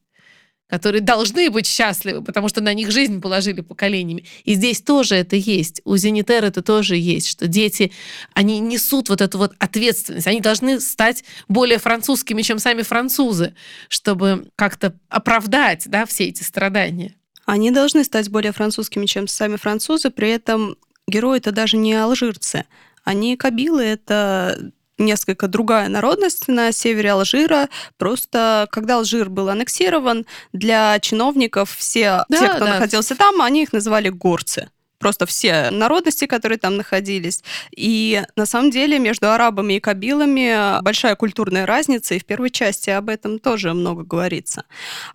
[0.69, 4.25] которые должны быть счастливы, потому что на них жизнь положили поколениями.
[4.43, 5.81] И здесь тоже это есть.
[5.85, 7.91] У Зенитер это тоже есть, что дети,
[8.33, 10.27] они несут вот эту вот ответственность.
[10.27, 13.55] Они должны стать более французскими, чем сами французы,
[13.87, 17.15] чтобы как-то оправдать да, все эти страдания.
[17.45, 20.75] Они должны стать более французскими, чем сами французы, при этом
[21.07, 22.65] герои это даже не алжирцы.
[23.05, 27.69] Они кабилы, это несколько другая народность на севере Алжира.
[27.97, 32.73] Просто когда Алжир был аннексирован, для чиновников все да, те, кто да.
[32.73, 34.69] находился там, они их называли горцы
[34.99, 37.43] просто все народности, которые там находились.
[37.75, 42.89] И на самом деле между арабами и кабилами большая культурная разница, и в первой части
[42.89, 44.65] об этом тоже много говорится.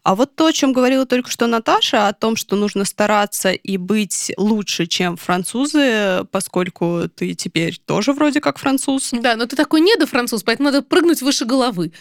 [0.03, 3.77] А вот то, о чем говорила только что Наташа, о том, что нужно стараться и
[3.77, 9.11] быть лучше, чем французы, поскольку ты теперь тоже вроде как француз.
[9.13, 11.93] Да, но ты такой недофранцуз, поэтому надо прыгнуть выше головы.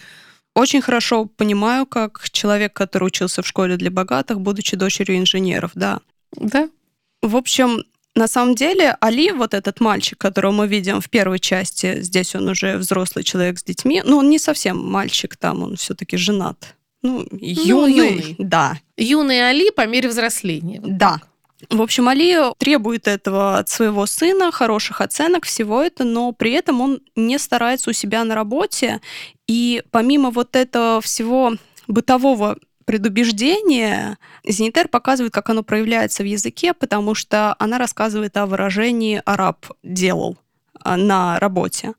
[0.54, 6.02] Очень хорошо понимаю, как человек, который учился в школе для богатых, будучи дочерью инженеров, да.
[6.36, 6.70] Да,
[7.22, 7.84] в общем,
[8.16, 12.50] на самом деле, Али, вот этот мальчик, которого мы видим в первой части, здесь он
[12.50, 16.76] уже взрослый человек с детьми, но он не совсем мальчик там, он все-таки женат.
[17.04, 18.36] Ну, юный, ну, юный.
[18.38, 18.78] Да.
[18.98, 20.82] Юный Али по мере взросления.
[20.82, 21.14] Вот да.
[21.14, 21.28] Так.
[21.70, 26.82] В общем, Али требует этого от своего сына, хороших оценок, всего это, но при этом
[26.82, 29.00] он не старается у себя на работе.
[29.48, 31.54] И помимо вот этого всего
[31.88, 39.22] бытового предубеждение Зенитер показывает, как оно проявляется в языке, потому что она рассказывает о выражении
[39.26, 40.38] «араб делал»
[40.80, 41.94] а, на работе.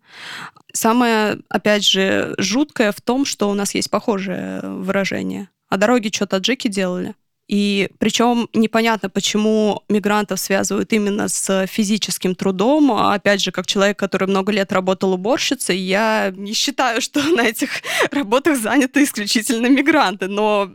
[0.72, 5.48] Самое, опять же, жуткое в том, что у нас есть похожее выражение.
[5.68, 7.14] А дороги что таджики делали.
[7.48, 12.92] И причем непонятно, почему мигрантов связывают именно с физическим трудом.
[12.92, 17.70] Опять же, как человек, который много лет работал уборщицей, я не считаю, что на этих
[18.10, 20.28] работах заняты исключительно мигранты.
[20.28, 20.72] Но,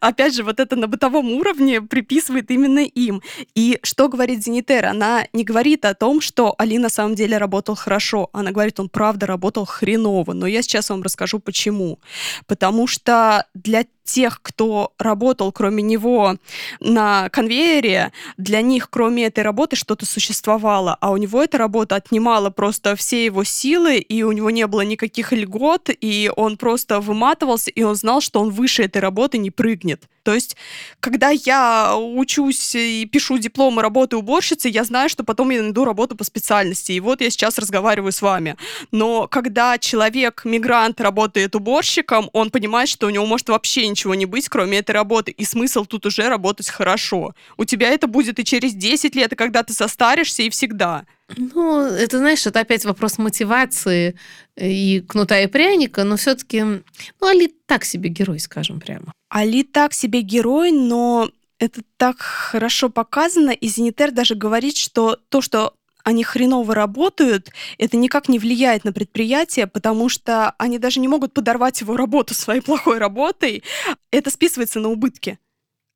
[0.00, 3.20] опять же, вот это на бытовом уровне приписывает именно им.
[3.54, 4.86] И что говорит Зенитер?
[4.86, 8.30] Она не говорит о том, что Али на самом деле работал хорошо.
[8.32, 10.32] Она говорит, он правда работал хреново.
[10.32, 11.98] Но я сейчас вам расскажу, почему.
[12.46, 16.36] Потому что для тех, кто работал, кроме него,
[16.80, 20.96] на конвейере, для них, кроме этой работы, что-то существовало.
[21.00, 24.82] А у него эта работа отнимала просто все его силы, и у него не было
[24.82, 29.50] никаких льгот, и он просто выматывался, и он знал, что он выше этой работы не
[29.50, 30.04] прыгнет.
[30.26, 30.56] То есть,
[30.98, 35.84] когда я учусь и пишу диплом и работаю уборщицей, я знаю, что потом я найду
[35.84, 36.90] работу по специальности.
[36.90, 38.56] И вот я сейчас разговариваю с вами.
[38.90, 44.26] Но когда человек, мигрант, работает уборщиком, он понимает, что у него может вообще ничего не
[44.26, 45.30] быть, кроме этой работы.
[45.30, 47.34] И смысл тут уже работать хорошо.
[47.56, 51.06] У тебя это будет и через 10 лет, и когда ты состаришься, и всегда.
[51.36, 54.14] Ну, это, знаешь, это опять вопрос мотивации
[54.56, 59.12] и кнута и пряника, но все-таки, ну, Али так себе герой, скажем прямо.
[59.30, 65.40] Али так себе герой, но это так хорошо показано, и Зенитер даже говорит, что то,
[65.40, 65.72] что
[66.06, 71.34] они хреново работают, это никак не влияет на предприятие, потому что они даже не могут
[71.34, 73.64] подорвать его работу своей плохой работой.
[74.12, 75.40] Это списывается на убытки.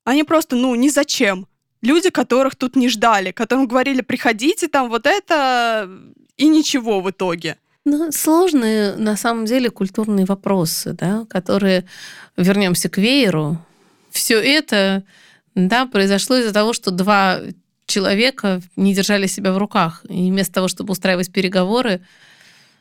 [0.04, 1.46] Они просто, ну, ни зачем.
[1.80, 5.88] Люди, которых тут не ждали, которым говорили, приходите, там вот это,
[6.36, 7.58] и ничего в итоге.
[7.84, 11.84] Ну, сложные, на самом деле, культурные вопросы, да, которые,
[12.36, 13.58] вернемся к вееру,
[14.10, 15.04] все это
[15.54, 17.38] да, произошло из-за того, что два
[17.90, 20.02] человека не держали себя в руках.
[20.08, 22.00] И вместо того, чтобы устраивать переговоры,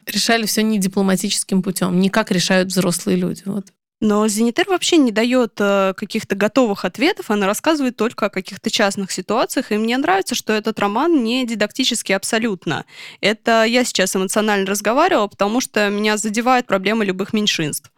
[0.06, 3.42] решали все не дипломатическим путем, не как решают взрослые люди.
[3.46, 3.66] Вот.
[4.02, 9.12] Но Зенитер вообще не дает э, каких-то готовых ответов, она рассказывает только о каких-то частных
[9.12, 12.86] ситуациях, и мне нравится, что этот роман не дидактический абсолютно.
[13.20, 17.92] Это я сейчас эмоционально разговаривала, потому что меня задевают проблемы любых меньшинств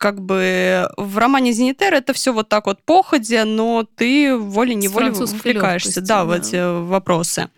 [0.00, 6.00] как бы в романе «Зенитер» это все вот так вот походя, но ты волей-неволей вовлекаешься
[6.00, 7.50] да, да, в эти вопросы.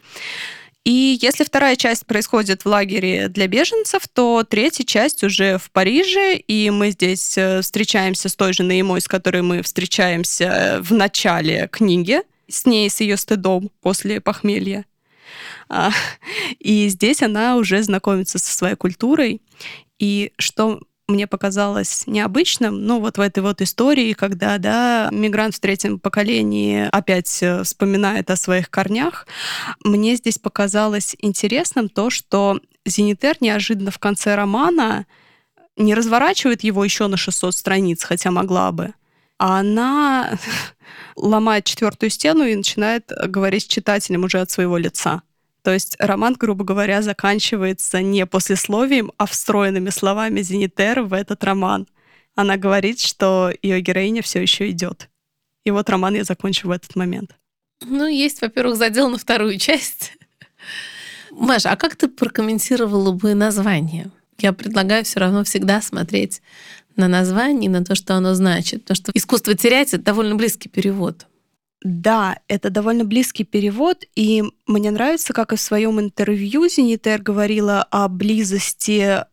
[0.84, 6.34] И если вторая часть происходит в лагере для беженцев, то третья часть уже в Париже,
[6.34, 11.68] и мы здесь э, встречаемся с той же Наимой, с которой мы встречаемся в начале
[11.70, 14.84] книги, с ней, с ее стыдом после похмелья.
[15.68, 15.92] А,
[16.58, 19.40] и здесь она уже знакомится со своей культурой.
[20.00, 20.80] И что
[21.12, 26.88] мне показалось необычным, ну вот в этой вот истории, когда, да, мигрант в третьем поколении
[26.90, 29.26] опять э, вспоминает о своих корнях,
[29.84, 35.06] мне здесь показалось интересным то, что Зенитер неожиданно в конце романа
[35.76, 38.94] не разворачивает его еще на 600 страниц, хотя могла бы,
[39.38, 40.38] а она
[41.16, 45.22] ломает четвертую стену и начинает говорить с читателем уже от своего лица.
[45.62, 51.86] То есть роман, грубо говоря, заканчивается не послесловием, а встроенными словами Зенитер в этот роман.
[52.34, 55.08] Она говорит, что ее героиня все еще идет.
[55.64, 57.36] И вот роман я закончу в этот момент.
[57.84, 60.12] Ну, есть, во-первых, задел на вторую часть.
[61.30, 64.10] Маша, а как ты прокомментировала бы название?
[64.38, 66.42] Я предлагаю все равно всегда смотреть
[66.96, 68.82] на название, на то, что оно значит.
[68.82, 71.26] Потому что искусство терять— это довольно близкий перевод.
[71.84, 77.82] Да, это довольно близкий перевод, и мне нравится, как и в своем интервью Зенитер говорила
[77.90, 79.24] о близости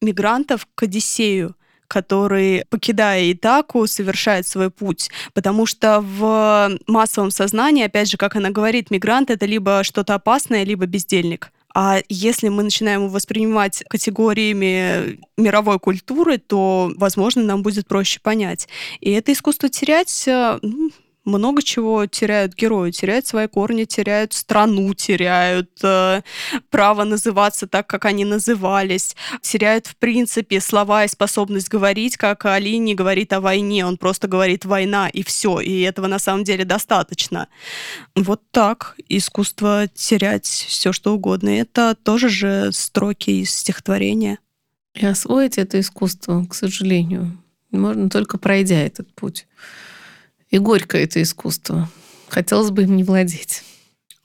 [0.00, 1.54] мигрантов к Одиссею
[1.88, 5.08] который, покидая Итаку, совершает свой путь.
[5.34, 10.64] Потому что в массовом сознании, опять же, как она говорит, мигрант— это либо что-то опасное,
[10.64, 11.52] либо бездельник.
[11.74, 18.66] А если мы начинаем его воспринимать категориями мировой культуры, то, возможно, нам будет проще понять.
[19.00, 20.90] И это искусство терять э, ну,
[21.26, 22.90] много чего теряют герои.
[22.90, 26.22] Теряют свои корни, теряют страну, теряют э,
[26.70, 32.78] право называться так, как они назывались, теряют, в принципе, слова и способность говорить, как Али
[32.78, 36.64] не говорит о войне, он просто говорит «война» и все, и этого на самом деле
[36.64, 37.48] достаточно.
[38.14, 41.50] Вот так искусство терять все, что угодно.
[41.50, 44.38] Это тоже же строки из стихотворения.
[44.94, 47.36] И освоить это искусство, к сожалению,
[47.70, 49.46] можно только пройдя этот путь.
[50.50, 51.88] И горько это искусство.
[52.28, 53.62] Хотелось бы им не владеть.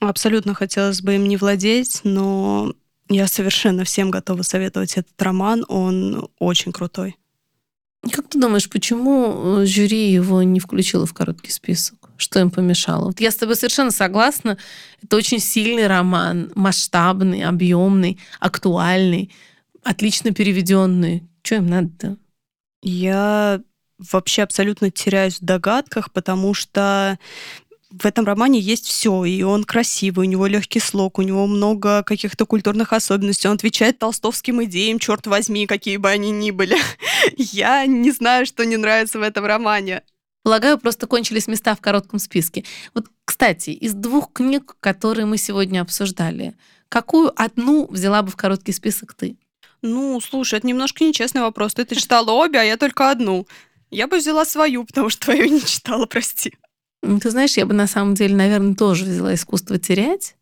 [0.00, 2.74] Абсолютно хотелось бы им не владеть, но
[3.08, 5.64] я совершенно всем готова советовать этот роман.
[5.68, 7.16] Он очень крутой.
[8.10, 12.10] Как ты думаешь, почему э, жюри его не включило в короткий список?
[12.16, 13.06] Что им помешало?
[13.06, 14.58] Вот я с тобой совершенно согласна.
[15.02, 19.32] Это очень сильный роман, масштабный, объемный, актуальный,
[19.84, 21.22] отлично переведенный.
[21.44, 22.16] Что им надо-то?
[22.82, 23.60] Я
[24.10, 27.18] вообще абсолютно теряюсь в догадках, потому что
[27.90, 32.02] в этом романе есть все, и он красивый, у него легкий слог, у него много
[32.02, 36.76] каких-то культурных особенностей, он отвечает толстовским идеям, черт возьми, какие бы они ни были.
[37.36, 40.02] Я не знаю, что не нравится в этом романе.
[40.42, 42.64] Полагаю, просто кончились места в коротком списке.
[42.94, 46.54] Вот, кстати, из двух книг, которые мы сегодня обсуждали,
[46.88, 49.36] какую одну взяла бы в короткий список ты?
[49.82, 51.74] Ну, слушай, это немножко нечестный вопрос.
[51.74, 53.46] Ты, ты читала обе, а я только одну.
[53.92, 56.54] Я бы взяла свою, потому что твою не читала, прости.
[57.02, 60.34] Ты знаешь, я бы на самом деле, наверное, тоже взяла «Искусство терять»,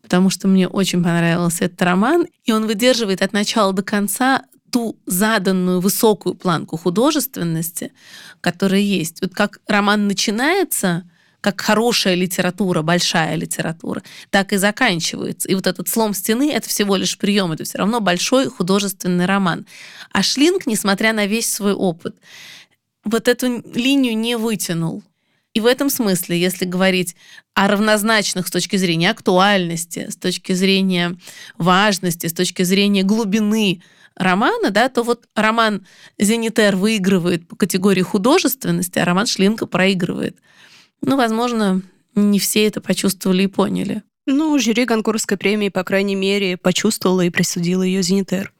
[0.00, 4.98] потому что мне очень понравился этот роман, и он выдерживает от начала до конца ту
[5.04, 7.92] заданную высокую планку художественности,
[8.40, 9.20] которая есть.
[9.20, 11.04] Вот как роман начинается,
[11.42, 15.48] как хорошая литература, большая литература, так и заканчивается.
[15.48, 19.66] И вот этот слом стены— это всего лишь прием, это все равно большой художественный роман.
[20.12, 22.16] А Шлинг, несмотря на весь свой опыт,
[23.04, 25.02] вот эту линию не вытянул.
[25.52, 27.16] И в этом смысле, если говорить
[27.54, 31.16] о равнозначных с точки зрения актуальности, с точки зрения
[31.58, 33.82] важности, с точки зрения глубины
[34.14, 35.86] романа, да, то вот роман
[36.18, 40.36] «Зенитер» выигрывает по категории художественности, а роман Шлинка проигрывает.
[41.02, 41.82] Ну, возможно,
[42.14, 44.02] не все это почувствовали и поняли.
[44.26, 48.52] Ну, жюри Гонкурской премии, по крайней мере, почувствовала и присудила ее «Зенитер».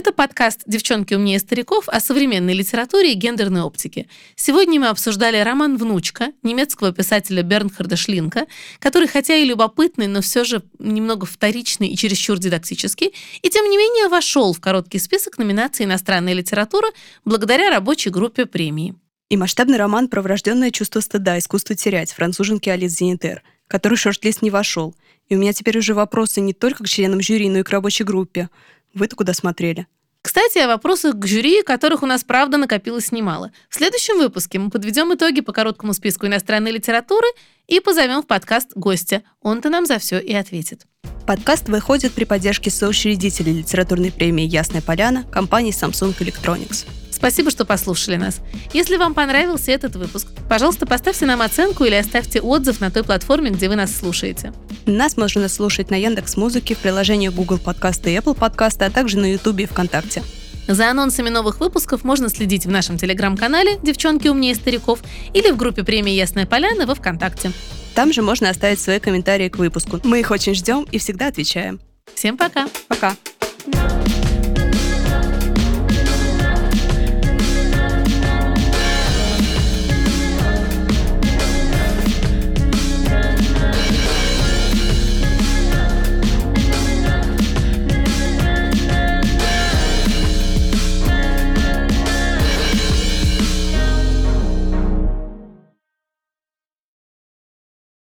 [0.00, 4.08] Это подкаст «Девчонки умнее стариков» о современной литературе и гендерной оптике.
[4.34, 8.46] Сегодня мы обсуждали роман «Внучка» немецкого писателя Бернхарда Шлинка,
[8.78, 13.76] который, хотя и любопытный, но все же немного вторичный и чересчур дидактический, и тем не
[13.76, 16.88] менее вошел в короткий список номинаций «Иностранная литература»
[17.26, 18.94] благодаря рабочей группе премии.
[19.28, 24.48] И масштабный роман про врожденное чувство стыда, искусство терять, француженки Алис Зенитер, который шорт-лист не
[24.48, 24.96] вошел.
[25.28, 28.04] И у меня теперь уже вопросы не только к членам жюри, но и к рабочей
[28.04, 28.48] группе.
[28.94, 29.86] Вы-то куда смотрели?
[30.22, 33.52] Кстати, о вопросах к жюри, которых у нас, правда, накопилось немало.
[33.70, 37.26] В следующем выпуске мы подведем итоги по короткому списку иностранной литературы
[37.68, 39.22] и позовем в подкаст гостя.
[39.40, 40.86] Он-то нам за все и ответит.
[41.26, 46.86] Подкаст выходит при поддержке соучредителей литературной премии «Ясная поляна» компании Samsung Electronics.
[47.20, 48.40] Спасибо, что послушали нас.
[48.72, 53.50] Если вам понравился этот выпуск, пожалуйста, поставьте нам оценку или оставьте отзыв на той платформе,
[53.50, 54.54] где вы нас слушаете.
[54.86, 59.18] Нас можно слушать на Яндекс Музыке, в приложениях Google Подкасты и Apple Подкасты, а также
[59.18, 60.22] на YouTube и ВКонтакте.
[60.66, 65.00] За анонсами новых выпусков можно следить в нашем телеграм-канале «Девчонки умнее стариков»
[65.34, 67.52] или в группе премии «Ясная поляна» во ВКонтакте.
[67.94, 70.00] Там же можно оставить свои комментарии к выпуску.
[70.04, 71.80] Мы их очень ждем и всегда отвечаем.
[72.14, 72.66] Всем пока.
[72.88, 73.14] Пока.